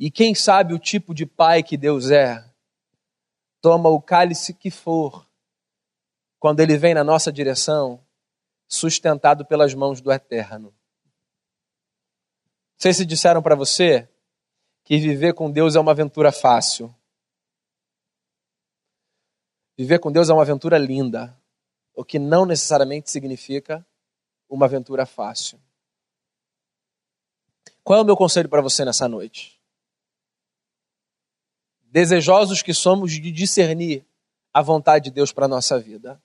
E 0.00 0.10
quem 0.10 0.34
sabe 0.34 0.74
o 0.74 0.78
tipo 0.80 1.14
de 1.14 1.24
Pai 1.24 1.62
que 1.62 1.76
Deus 1.76 2.10
é, 2.10 2.44
toma 3.60 3.88
o 3.88 4.02
cálice 4.02 4.52
que 4.52 4.70
for, 4.70 5.24
quando 6.40 6.58
ele 6.58 6.76
vem 6.76 6.94
na 6.94 7.04
nossa 7.04 7.30
direção, 7.30 8.04
sustentado 8.66 9.44
pelas 9.44 9.74
mãos 9.74 10.00
do 10.00 10.10
Eterno 10.10 10.74
sei 12.80 12.94
se 12.94 13.04
disseram 13.04 13.42
para 13.42 13.54
você 13.54 14.08
que 14.84 14.98
viver 14.98 15.34
com 15.34 15.50
Deus 15.50 15.76
é 15.76 15.80
uma 15.80 15.90
aventura 15.90 16.32
fácil. 16.32 16.92
Viver 19.76 19.98
com 19.98 20.10
Deus 20.10 20.30
é 20.30 20.32
uma 20.32 20.40
aventura 20.40 20.78
linda, 20.78 21.38
o 21.94 22.02
que 22.02 22.18
não 22.18 22.46
necessariamente 22.46 23.10
significa 23.10 23.86
uma 24.48 24.64
aventura 24.64 25.04
fácil. 25.04 25.60
Qual 27.84 27.98
é 27.98 28.02
o 28.02 28.04
meu 28.04 28.16
conselho 28.16 28.48
para 28.48 28.62
você 28.62 28.82
nessa 28.82 29.06
noite? 29.06 29.59
Desejosos 31.90 32.62
que 32.62 32.72
somos 32.72 33.12
de 33.12 33.32
discernir 33.32 34.06
a 34.54 34.62
vontade 34.62 35.06
de 35.06 35.10
Deus 35.10 35.32
para 35.32 35.44
a 35.46 35.48
nossa 35.48 35.78
vida. 35.78 36.22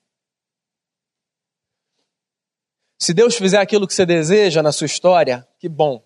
Se 2.98 3.12
Deus 3.12 3.36
fizer 3.36 3.58
aquilo 3.58 3.86
que 3.86 3.92
você 3.92 4.06
deseja 4.06 4.62
na 4.62 4.72
sua 4.72 4.86
história, 4.86 5.46
que 5.58 5.68
bom. 5.68 6.02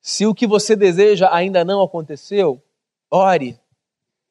Se 0.00 0.24
o 0.24 0.34
que 0.34 0.46
você 0.46 0.76
deseja 0.76 1.34
ainda 1.34 1.64
não 1.64 1.82
aconteceu, 1.82 2.62
ore. 3.10 3.58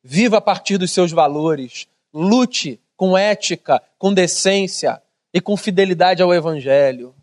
Viva 0.02 0.38
a 0.38 0.42
partir 0.42 0.78
dos 0.78 0.92
seus 0.92 1.12
valores. 1.12 1.88
Lute 2.14 2.80
com 2.96 3.18
ética, 3.18 3.82
com 3.98 4.14
decência 4.14 5.02
e 5.34 5.42
com 5.42 5.58
fidelidade 5.58 6.24
ao 6.24 6.34
Evangelho. 6.34 7.14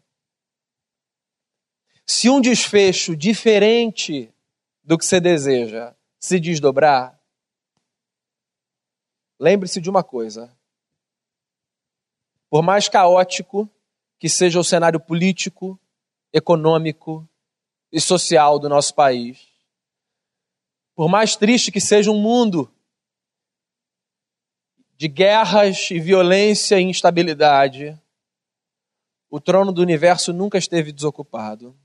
Se 2.05 2.29
um 2.29 2.40
desfecho 2.40 3.16
diferente 3.16 4.31
do 4.83 4.99
que 4.99 5.05
você 5.05 5.21
deseja 5.21 5.95
se 6.18 6.38
desdobrar, 6.38 7.21
lembre-se 9.38 9.81
de 9.81 9.90
uma 9.90 10.03
coisa: 10.03 10.57
por 12.49 12.62
mais 12.62 12.88
caótico 12.88 13.68
que 14.18 14.29
seja 14.29 14.61
o 14.61 14.64
cenário 14.64 15.01
político, 15.01 15.79
econômico 16.33 17.29
e 17.90 18.01
social 18.01 18.59
do 18.59 18.68
nosso 18.68 18.95
país, 18.95 19.49
por 20.95 21.09
mais 21.09 21.37
triste 21.37 21.73
que 21.73 21.81
seja 21.81 22.11
um 22.11 22.21
mundo 22.21 22.73
de 24.97 25.09
guerras 25.09 25.90
e 25.90 25.99
violência 25.99 26.79
e 26.79 26.85
instabilidade, 26.85 28.01
o 29.29 29.40
trono 29.40 29.73
do 29.73 29.83
universo 29.83 30.33
nunca 30.33 30.59
esteve 30.59 30.92
desocupado. 30.92 31.77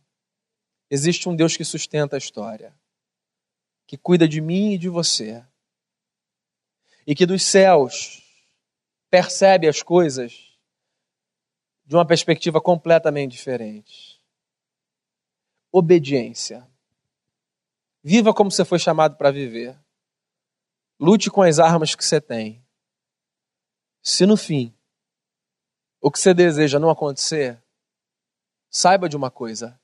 Existe 0.90 1.28
um 1.28 1.36
Deus 1.36 1.58
que 1.58 1.66
sustenta 1.66 2.16
a 2.16 2.20
história, 2.20 2.76
que 3.88 3.97
cuida 3.97 4.28
de 4.28 4.41
mim 4.41 4.73
e 4.73 4.78
de 4.78 4.89
você, 4.89 5.43
e 7.08 7.15
que 7.15 7.26
dos 7.26 7.41
céus 7.41 8.21
percebe 9.10 9.67
as 9.67 9.82
coisas 9.82 10.58
de 11.86 11.95
uma 11.95 12.06
perspectiva 12.06 12.60
completamente 12.60 13.32
diferente. 13.32 14.21
Obediência. 15.71 16.67
Viva 18.04 18.34
como 18.34 18.52
você 18.52 18.65
foi 18.65 18.78
chamado 18.78 19.15
para 19.15 19.32
viver. 19.32 19.80
Lute 21.00 21.32
com 21.32 21.41
as 21.41 21.60
armas 21.60 21.95
que 21.95 22.04
você 22.04 22.19
tem. 22.19 22.62
Se 24.02 24.26
no 24.26 24.36
fim 24.36 24.73
o 26.02 26.12
que 26.12 26.19
você 26.19 26.34
deseja 26.34 26.80
não 26.80 26.89
acontecer, 26.89 27.62
saiba 28.69 29.08
de 29.08 29.15
uma 29.15 29.32
coisa: 29.32 29.80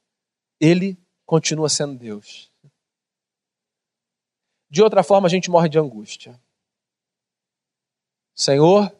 Ele 0.59 0.97
continua 1.25 1.69
sendo 1.69 1.97
Deus. 1.97 2.52
De 4.73 4.81
outra 4.81 5.03
forma, 5.03 5.27
a 5.27 5.29
gente 5.29 5.51
morre 5.51 5.69
de 5.69 5.77
angústia. 5.77 6.41
Senhor, 8.33 8.91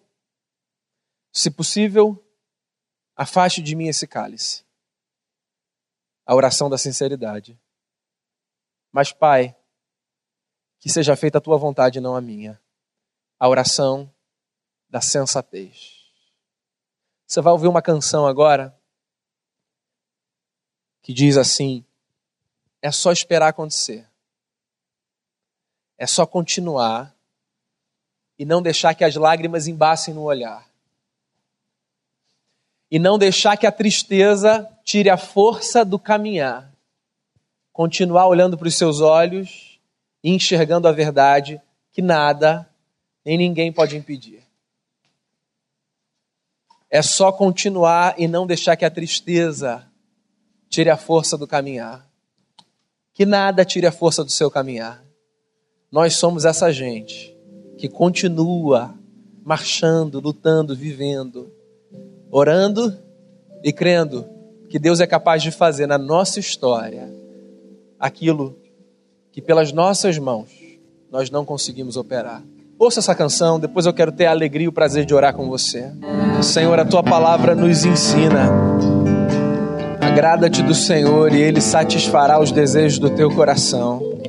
se 1.32 1.50
possível, 1.50 2.24
Afaste 3.16 3.62
de 3.62 3.76
mim 3.76 3.88
esse 3.88 4.08
cálice. 4.08 4.66
A 6.26 6.34
oração 6.34 6.70
da 6.70 6.78
sinceridade. 6.78 7.60
Mas, 8.92 9.12
Pai, 9.12 9.56
que 10.80 10.90
seja 10.90 11.16
feita 11.16 11.38
a 11.38 11.42
tua 11.42 11.58
vontade 11.58 12.00
e 12.00 12.02
não 12.02 12.16
a 12.16 12.22
minha. 12.22 12.60
A 13.40 13.48
oração 13.48 14.12
da 14.90 15.00
sensatez. 15.00 16.12
Você 17.28 17.42
vai 17.42 17.54
ouvir 17.54 17.68
uma 17.68 17.82
canção 17.82 18.26
agora 18.26 18.76
que 21.02 21.14
diz 21.14 21.38
assim: 21.38 21.86
é 22.82 22.92
só 22.92 23.12
esperar 23.12 23.50
acontecer. 23.50 24.10
É 25.98 26.08
só 26.08 26.26
continuar 26.26 27.14
e 28.38 28.46
não 28.46 28.62
deixar 28.62 28.94
que 28.94 29.04
as 29.04 29.16
lágrimas 29.16 29.68
embassem 29.68 30.14
no 30.14 30.24
olhar 30.24 30.66
e 32.94 33.00
não 33.00 33.18
deixar 33.18 33.58
que 33.58 33.66
a 33.66 33.72
tristeza 33.72 34.70
tire 34.84 35.10
a 35.10 35.18
força 35.18 35.84
do 35.84 35.98
caminhar. 35.98 36.72
Continuar 37.72 38.28
olhando 38.28 38.56
para 38.56 38.68
os 38.68 38.78
seus 38.78 39.02
olhos 39.02 39.80
e 40.24 40.30
enxergando 40.30 40.88
a 40.88 40.92
verdade 40.92 41.60
que 41.92 42.04
nada 42.04 42.70
nem 43.26 43.36
ninguém 43.36 43.74
pode 43.74 43.98
impedir. 43.98 44.44
É 46.88 47.02
só 47.02 47.32
continuar 47.32 48.14
e 48.20 48.28
não 48.28 48.46
deixar 48.46 48.76
que 48.76 48.86
a 48.86 48.92
tristeza 48.92 49.84
tire 50.70 50.92
a 50.92 50.96
força 50.96 51.36
do 51.36 51.48
caminhar. 51.48 52.08
Que 53.12 53.26
nada 53.26 53.66
tire 53.66 53.88
a 53.88 53.92
força 53.92 54.24
do 54.24 54.30
seu 54.30 54.52
caminhar. 54.52 55.03
Nós 55.94 56.16
somos 56.16 56.44
essa 56.44 56.74
gente 56.74 57.34
que 57.78 57.88
continua 57.88 58.94
marchando, 59.46 60.20
lutando, 60.20 60.76
vivendo 60.76 61.50
orando 62.36 62.92
e 63.64 63.72
crendo 63.72 64.26
que 64.68 64.80
Deus 64.80 65.00
é 65.00 65.06
capaz 65.06 65.44
de 65.44 65.52
fazer 65.52 65.86
na 65.86 66.00
nossa 66.00 66.40
história 66.40 67.08
aquilo 68.00 68.58
que 69.32 69.40
pelas 69.40 69.72
nossas 69.72 70.18
mãos 70.18 70.50
nós 71.12 71.30
não 71.30 71.46
conseguimos 71.46 71.96
operar. 71.96 72.42
Ouça 72.80 73.00
essa 73.00 73.14
canção, 73.14 73.60
depois 73.60 73.86
eu 73.86 73.94
quero 73.94 74.12
ter 74.12 74.26
a 74.26 74.32
alegria 74.32 74.66
e 74.66 74.68
o 74.68 74.74
prazer 74.74 75.06
de 75.06 75.14
orar 75.14 75.36
com 75.36 75.48
você. 75.48 75.92
Senhor, 76.42 76.80
a 76.80 76.86
tua 76.86 77.04
palavra 77.04 77.54
nos 77.54 77.86
ensina. 77.86 78.50
Agrada-te 80.02 80.64
do 80.64 80.74
Senhor 80.74 81.32
e 81.36 81.40
ele 81.40 81.62
satisfará 81.62 82.40
os 82.40 82.52
desejos 82.52 82.98
do 82.98 83.12
teu 83.12 83.30
coração. 83.30 84.23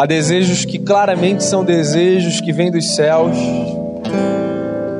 Há 0.00 0.06
desejos 0.06 0.64
que 0.64 0.78
claramente 0.78 1.44
são 1.44 1.62
desejos 1.62 2.40
que 2.40 2.54
vêm 2.54 2.70
dos 2.70 2.94
céus 2.94 3.36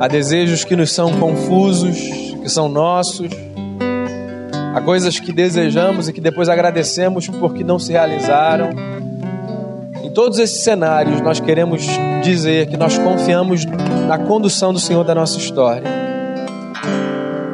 Há 0.01 0.07
desejos 0.07 0.63
que 0.63 0.75
nos 0.75 0.91
são 0.91 1.13
confusos, 1.19 1.95
que 2.41 2.49
são 2.49 2.67
nossos. 2.67 3.29
Há 4.73 4.81
coisas 4.81 5.19
que 5.19 5.31
desejamos 5.31 6.09
e 6.09 6.13
que 6.13 6.19
depois 6.19 6.49
agradecemos 6.49 7.27
porque 7.27 7.63
não 7.63 7.77
se 7.77 7.91
realizaram. 7.91 8.71
Em 10.03 10.09
todos 10.09 10.39
esses 10.39 10.63
cenários, 10.63 11.21
nós 11.21 11.39
queremos 11.39 11.85
dizer 12.23 12.65
que 12.65 12.77
nós 12.77 12.97
confiamos 12.97 13.63
na 14.07 14.17
condução 14.17 14.73
do 14.73 14.79
Senhor 14.79 15.03
da 15.03 15.13
nossa 15.13 15.37
história. 15.37 15.87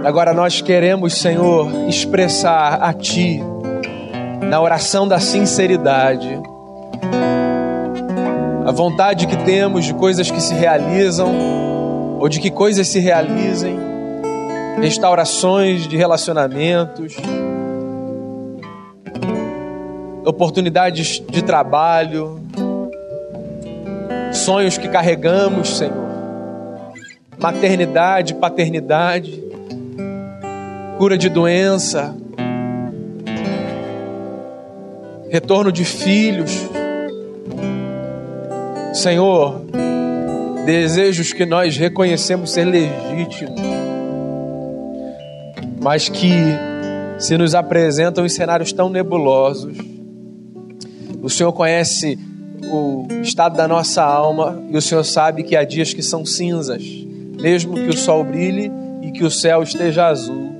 Agora 0.05 0.33
nós 0.33 0.61
queremos, 0.61 1.15
Senhor, 1.15 1.69
expressar 1.89 2.81
a 2.81 2.93
Ti, 2.93 3.41
na 4.49 4.61
oração 4.61 5.05
da 5.05 5.19
sinceridade, 5.19 6.41
a 8.67 8.71
vontade 8.73 9.27
que 9.27 9.37
temos 9.45 9.85
de 9.85 9.93
coisas 9.93 10.29
que 10.29 10.41
se 10.41 10.53
realizam 10.53 12.17
ou 12.19 12.27
de 12.27 12.37
que 12.37 12.51
coisas 12.51 12.85
se 12.85 12.99
realizem, 12.99 13.79
restaurações 14.81 15.87
de 15.87 15.95
relacionamentos, 15.95 17.15
oportunidades 20.25 21.23
de 21.29 21.41
trabalho, 21.43 22.41
sonhos 24.33 24.77
que 24.77 24.89
carregamos, 24.89 25.77
Senhor, 25.77 26.09
maternidade, 27.39 28.33
paternidade, 28.33 29.41
cura 30.97 31.17
de 31.17 31.29
doença, 31.29 32.13
retorno 35.29 35.71
de 35.71 35.85
filhos. 35.85 36.67
Senhor, 38.97 39.61
desejos 40.65 41.31
que 41.31 41.45
nós 41.45 41.77
reconhecemos 41.77 42.49
ser 42.49 42.65
legítimos, 42.65 43.61
mas 45.79 46.09
que 46.09 46.33
se 47.19 47.37
nos 47.37 47.53
apresentam 47.53 48.25
em 48.25 48.29
cenários 48.29 48.73
tão 48.73 48.89
nebulosos. 48.89 49.77
O 51.21 51.29
Senhor 51.29 51.53
conhece 51.53 52.17
o 52.71 53.07
estado 53.21 53.55
da 53.55 53.67
nossa 53.67 54.03
alma 54.03 54.63
e 54.71 54.75
o 54.75 54.81
Senhor 54.81 55.03
sabe 55.03 55.43
que 55.43 55.55
há 55.55 55.63
dias 55.63 55.93
que 55.93 56.01
são 56.01 56.25
cinzas, 56.25 56.83
mesmo 57.39 57.75
que 57.75 57.89
o 57.89 57.97
sol 57.97 58.23
brilhe 58.23 58.71
e 59.03 59.11
que 59.11 59.23
o 59.23 59.29
céu 59.29 59.61
esteja 59.61 60.07
azul. 60.07 60.55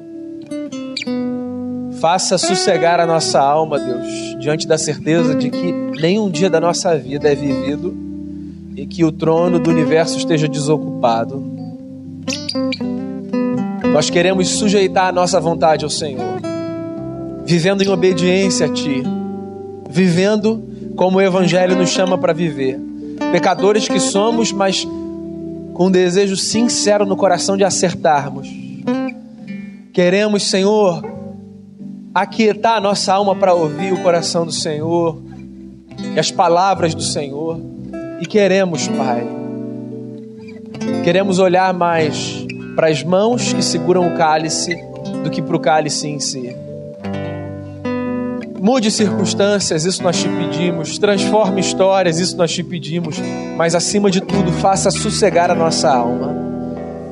Faça 2.00 2.38
sossegar 2.38 3.00
a 3.00 3.08
nossa 3.08 3.42
alma, 3.42 3.80
Deus, 3.80 4.38
diante 4.40 4.68
da 4.68 4.78
certeza 4.78 5.34
de 5.34 5.50
que 5.50 5.72
nenhum 6.00 6.30
dia 6.30 6.52
da 6.52 6.62
nossa 6.62 6.96
vida 6.96 7.32
é 7.32 7.34
vivido 7.34 8.07
e 8.78 8.86
que 8.86 9.04
o 9.04 9.12
trono 9.12 9.60
do 9.60 9.72
universo 9.72 10.20
esteja 10.20 10.48
desocupado. 10.48 11.44
Nós 13.92 14.12
queremos 14.12 14.48
sujeitar 14.50 15.08
a 15.08 15.12
nossa 15.12 15.40
vontade 15.40 15.84
ao 15.84 15.90
Senhor, 15.90 16.40
vivendo 17.44 17.82
em 17.82 17.90
obediência 17.90 18.68
a 18.68 18.70
Ti, 18.70 19.02
vivendo 19.90 20.64
como 20.96 21.18
o 21.18 21.22
Evangelho 21.22 21.76
nos 21.76 21.90
chama 21.90 22.20
para 22.20 22.34
viver. 22.34 22.80
Pecadores 23.32 23.88
que 23.88 24.00
somos, 24.00 24.52
mas 24.52 24.88
com 25.74 25.88
um 25.88 25.92
desejo 25.92 26.38
sincero 26.38 27.04
no 27.04 27.18
coração 27.18 27.58
de 27.58 27.64
acertarmos. 27.64 28.48
Queremos, 29.92 30.44
Senhor, 30.44 31.04
aquietar 32.14 32.78
a 32.78 32.82
nossa 32.82 33.12
alma 33.12 33.36
para 33.36 33.56
ouvir 33.56 33.92
o 33.92 34.04
coração 34.04 34.46
do 34.46 34.52
Senhor 34.52 35.20
e 36.16 36.20
as 36.20 36.30
palavras 36.30 36.94
do 36.94 37.02
Senhor. 37.02 37.77
E 38.20 38.26
queremos, 38.26 38.88
Pai, 38.88 39.28
queremos 41.04 41.40
olhar 41.40 41.74
mais 41.74 42.46
para 42.76 42.88
as 42.88 43.04
mãos 43.04 43.54
que 43.54 43.64
seguram 43.64 44.08
o 44.08 44.18
cálice 44.18 44.76
do 45.24 45.30
que 45.30 45.42
para 45.42 45.56
o 45.56 45.60
cálice 45.60 46.08
em 46.08 46.20
si. 46.20 46.56
Mude 48.60 48.90
circunstâncias, 48.90 49.86
isso 49.86 50.02
nós 50.02 50.18
te 50.18 50.28
pedimos. 50.28 50.98
Transforme 50.98 51.62
histórias, 51.62 52.20
isso 52.20 52.36
nós 52.36 52.52
te 52.52 52.64
pedimos. 52.64 53.18
Mas 53.56 53.76
acima 53.76 54.10
de 54.10 54.20
tudo, 54.20 54.52
faça 54.52 54.90
sossegar 54.90 55.52
a 55.52 55.56
nossa 55.56 55.90
alma. 55.90 56.36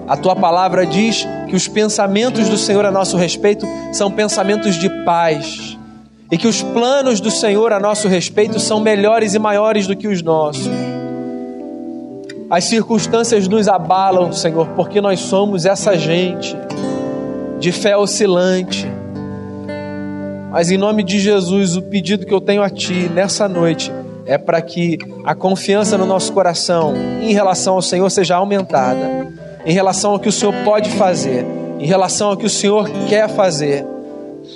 A 0.07 0.17
tua 0.17 0.35
palavra 0.35 0.85
diz 0.85 1.27
que 1.47 1.55
os 1.55 1.67
pensamentos 1.67 2.49
do 2.49 2.57
Senhor 2.57 2.85
a 2.85 2.91
nosso 2.91 3.15
respeito 3.15 3.65
são 3.93 4.11
pensamentos 4.11 4.75
de 4.75 4.89
paz. 5.03 5.77
E 6.31 6.37
que 6.37 6.47
os 6.47 6.61
planos 6.61 7.19
do 7.19 7.29
Senhor 7.29 7.71
a 7.71 7.79
nosso 7.79 8.07
respeito 8.07 8.59
são 8.59 8.79
melhores 8.79 9.35
e 9.35 9.39
maiores 9.39 9.85
do 9.85 9.95
que 9.95 10.07
os 10.07 10.21
nossos. 10.21 10.67
As 12.49 12.65
circunstâncias 12.65 13.47
nos 13.47 13.67
abalam, 13.67 14.31
Senhor, 14.31 14.67
porque 14.75 15.01
nós 15.01 15.19
somos 15.19 15.65
essa 15.65 15.97
gente 15.97 16.55
de 17.59 17.71
fé 17.71 17.97
oscilante 17.97 18.87
mas 20.55 20.71
em 20.71 20.77
nome 20.77 21.03
de 21.03 21.19
Jesus, 21.19 21.75
o 21.75 21.81
pedido 21.81 22.25
que 22.25 22.33
eu 22.33 22.39
tenho 22.39 22.63
a 22.63 22.69
Ti 22.69 23.11
nessa 23.13 23.45
noite 23.45 23.91
é 24.25 24.37
para 24.37 24.61
que 24.61 24.97
a 25.25 25.35
confiança 25.35 25.97
no 25.97 26.05
nosso 26.05 26.31
coração 26.31 26.93
em 27.21 27.33
relação 27.33 27.73
ao 27.73 27.81
Senhor 27.81 28.09
seja 28.09 28.37
aumentada, 28.37 29.33
em 29.65 29.73
relação 29.73 30.11
ao 30.11 30.19
que 30.19 30.29
o 30.29 30.31
Senhor 30.31 30.55
pode 30.63 30.89
fazer, 30.91 31.45
em 31.77 31.85
relação 31.85 32.29
ao 32.29 32.37
que 32.37 32.45
o 32.45 32.49
Senhor 32.49 32.89
quer 33.09 33.27
fazer, 33.27 33.85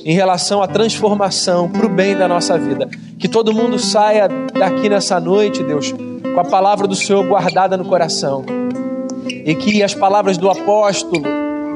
em 0.05 0.13
relação 0.13 0.63
à 0.63 0.67
transformação 0.69 1.69
para 1.69 1.85
o 1.85 1.89
bem 1.89 2.15
da 2.15 2.29
nossa 2.29 2.57
vida. 2.57 2.87
Que 3.19 3.27
todo 3.27 3.53
mundo 3.53 3.77
saia 3.77 4.29
daqui 4.57 4.87
nessa 4.87 5.19
noite, 5.19 5.61
Deus, 5.61 5.93
com 6.33 6.39
a 6.39 6.45
palavra 6.45 6.87
do 6.87 6.95
Senhor 6.95 7.25
guardada 7.25 7.77
no 7.77 7.85
coração. 7.85 8.45
E 9.25 9.55
que 9.55 9.83
as 9.83 9.93
palavras 9.93 10.37
do 10.37 10.49
apóstolo 10.49 11.23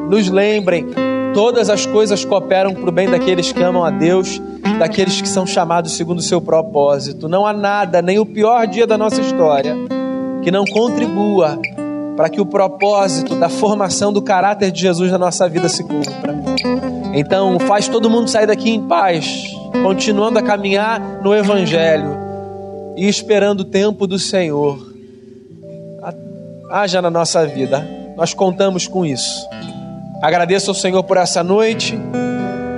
nos 0.10 0.30
lembrem 0.30 0.88
Todas 1.34 1.68
as 1.68 1.86
coisas 1.86 2.24
cooperam 2.24 2.76
para 2.76 2.90
o 2.90 2.92
bem 2.92 3.10
daqueles 3.10 3.52
que 3.52 3.62
amam 3.62 3.84
a 3.84 3.90
Deus, 3.90 4.40
daqueles 4.78 5.20
que 5.20 5.28
são 5.28 5.48
chamados 5.48 5.98
segundo 5.98 6.20
o 6.20 6.22
seu 6.22 6.40
propósito. 6.40 7.28
Não 7.28 7.46
há 7.46 7.52
nada, 7.52 8.04
nem 8.04 8.20
o 8.20 8.26
pior 8.26 8.68
dia 8.68 8.86
da 8.86 8.98
nossa 9.00 9.20
história, 9.20 9.76
que 10.44 10.52
não 10.52 10.64
contribua 10.64 11.60
para 12.16 12.30
que 12.30 12.40
o 12.40 12.46
propósito 12.46 13.36
da 13.36 13.50
formação 13.50 14.14
do 14.14 14.22
caráter 14.22 14.72
de 14.72 14.82
Jesus 14.82 15.12
na 15.12 15.18
nossa 15.18 15.50
vida 15.50 15.68
se 15.68 15.84
cumpra. 15.84 16.36
Então, 17.16 17.58
faz 17.62 17.88
todo 17.88 18.10
mundo 18.12 18.30
sair 18.30 18.46
daqui 18.46 18.70
em 18.70 18.84
paz, 18.84 19.56
continuando 19.82 20.38
a 20.38 20.42
caminhar 20.44 21.00
no 21.24 21.34
Evangelho 21.34 22.23
e 22.96 23.08
esperando 23.08 23.62
o 23.62 23.66
tempo 23.66 24.06
do 24.08 24.20
Senhor. 24.20 24.94
Haja 26.70 27.02
na 27.02 27.10
nossa 27.10 27.46
vida, 27.46 27.88
nós 28.18 28.34
contamos 28.34 28.88
com 28.88 29.06
isso. 29.06 29.48
Agradeço 30.22 30.72
ao 30.72 30.76
Senhor 30.76 31.04
por 31.04 31.18
essa 31.18 31.44
noite, 31.44 32.00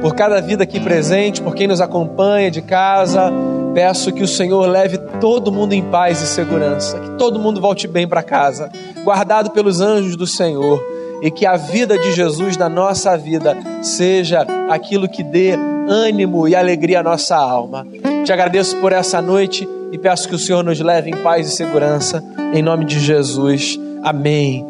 por 0.01 0.15
cada 0.15 0.41
vida 0.41 0.63
aqui 0.63 0.80
presente, 0.80 1.41
por 1.41 1.56
quem 1.56 1.67
nos 1.67 1.80
acompanha 1.80 2.51
de 2.51 2.62
casa. 2.62 3.32
Peço 3.73 4.12
que 4.12 4.23
o 4.23 4.28
Senhor 4.28 4.65
leve 4.67 4.97
todo 5.19 5.51
mundo 5.51 5.73
em 5.73 5.84
paz 5.84 6.21
e 6.21 6.28
segurança, 6.28 6.99
que 6.99 7.10
todo 7.17 7.39
mundo 7.39 7.62
volte 7.62 7.88
bem 7.88 8.08
para 8.08 8.23
casa, 8.23 8.69
guardado 9.04 9.51
pelos 9.51 9.82
anjos 9.82 10.15
do 10.15 10.25
Senhor, 10.25 10.82
e 11.21 11.30
que 11.30 11.45
a 11.45 11.56
vida 11.56 11.97
de 11.97 12.13
Jesus 12.13 12.58
na 12.58 12.69
nossa 12.69 13.17
vida 13.17 13.58
seja 13.82 14.45
aquilo 14.69 15.08
que 15.08 15.23
dê 15.23 15.58
ânimo 15.88 16.47
e 16.47 16.56
alegria 16.56 17.01
à 17.01 17.04
nossa 17.04 17.36
alma. 17.36 17.86
Te 18.25 18.34
agradeço 18.34 18.78
por 18.78 18.91
essa 18.91 19.21
noite 19.21 19.67
e 19.91 19.98
peço 19.98 20.30
que 20.30 20.36
o 20.36 20.39
Senhor 20.39 20.63
nos 20.63 20.80
leve 20.80 21.10
em 21.10 21.24
paz 21.24 21.48
e 21.48 21.52
segurança, 21.52 22.24
em 22.54 22.62
nome 22.62 22.86
de 22.86 23.00
Jesus. 23.00 23.80
Amém. 24.04 24.63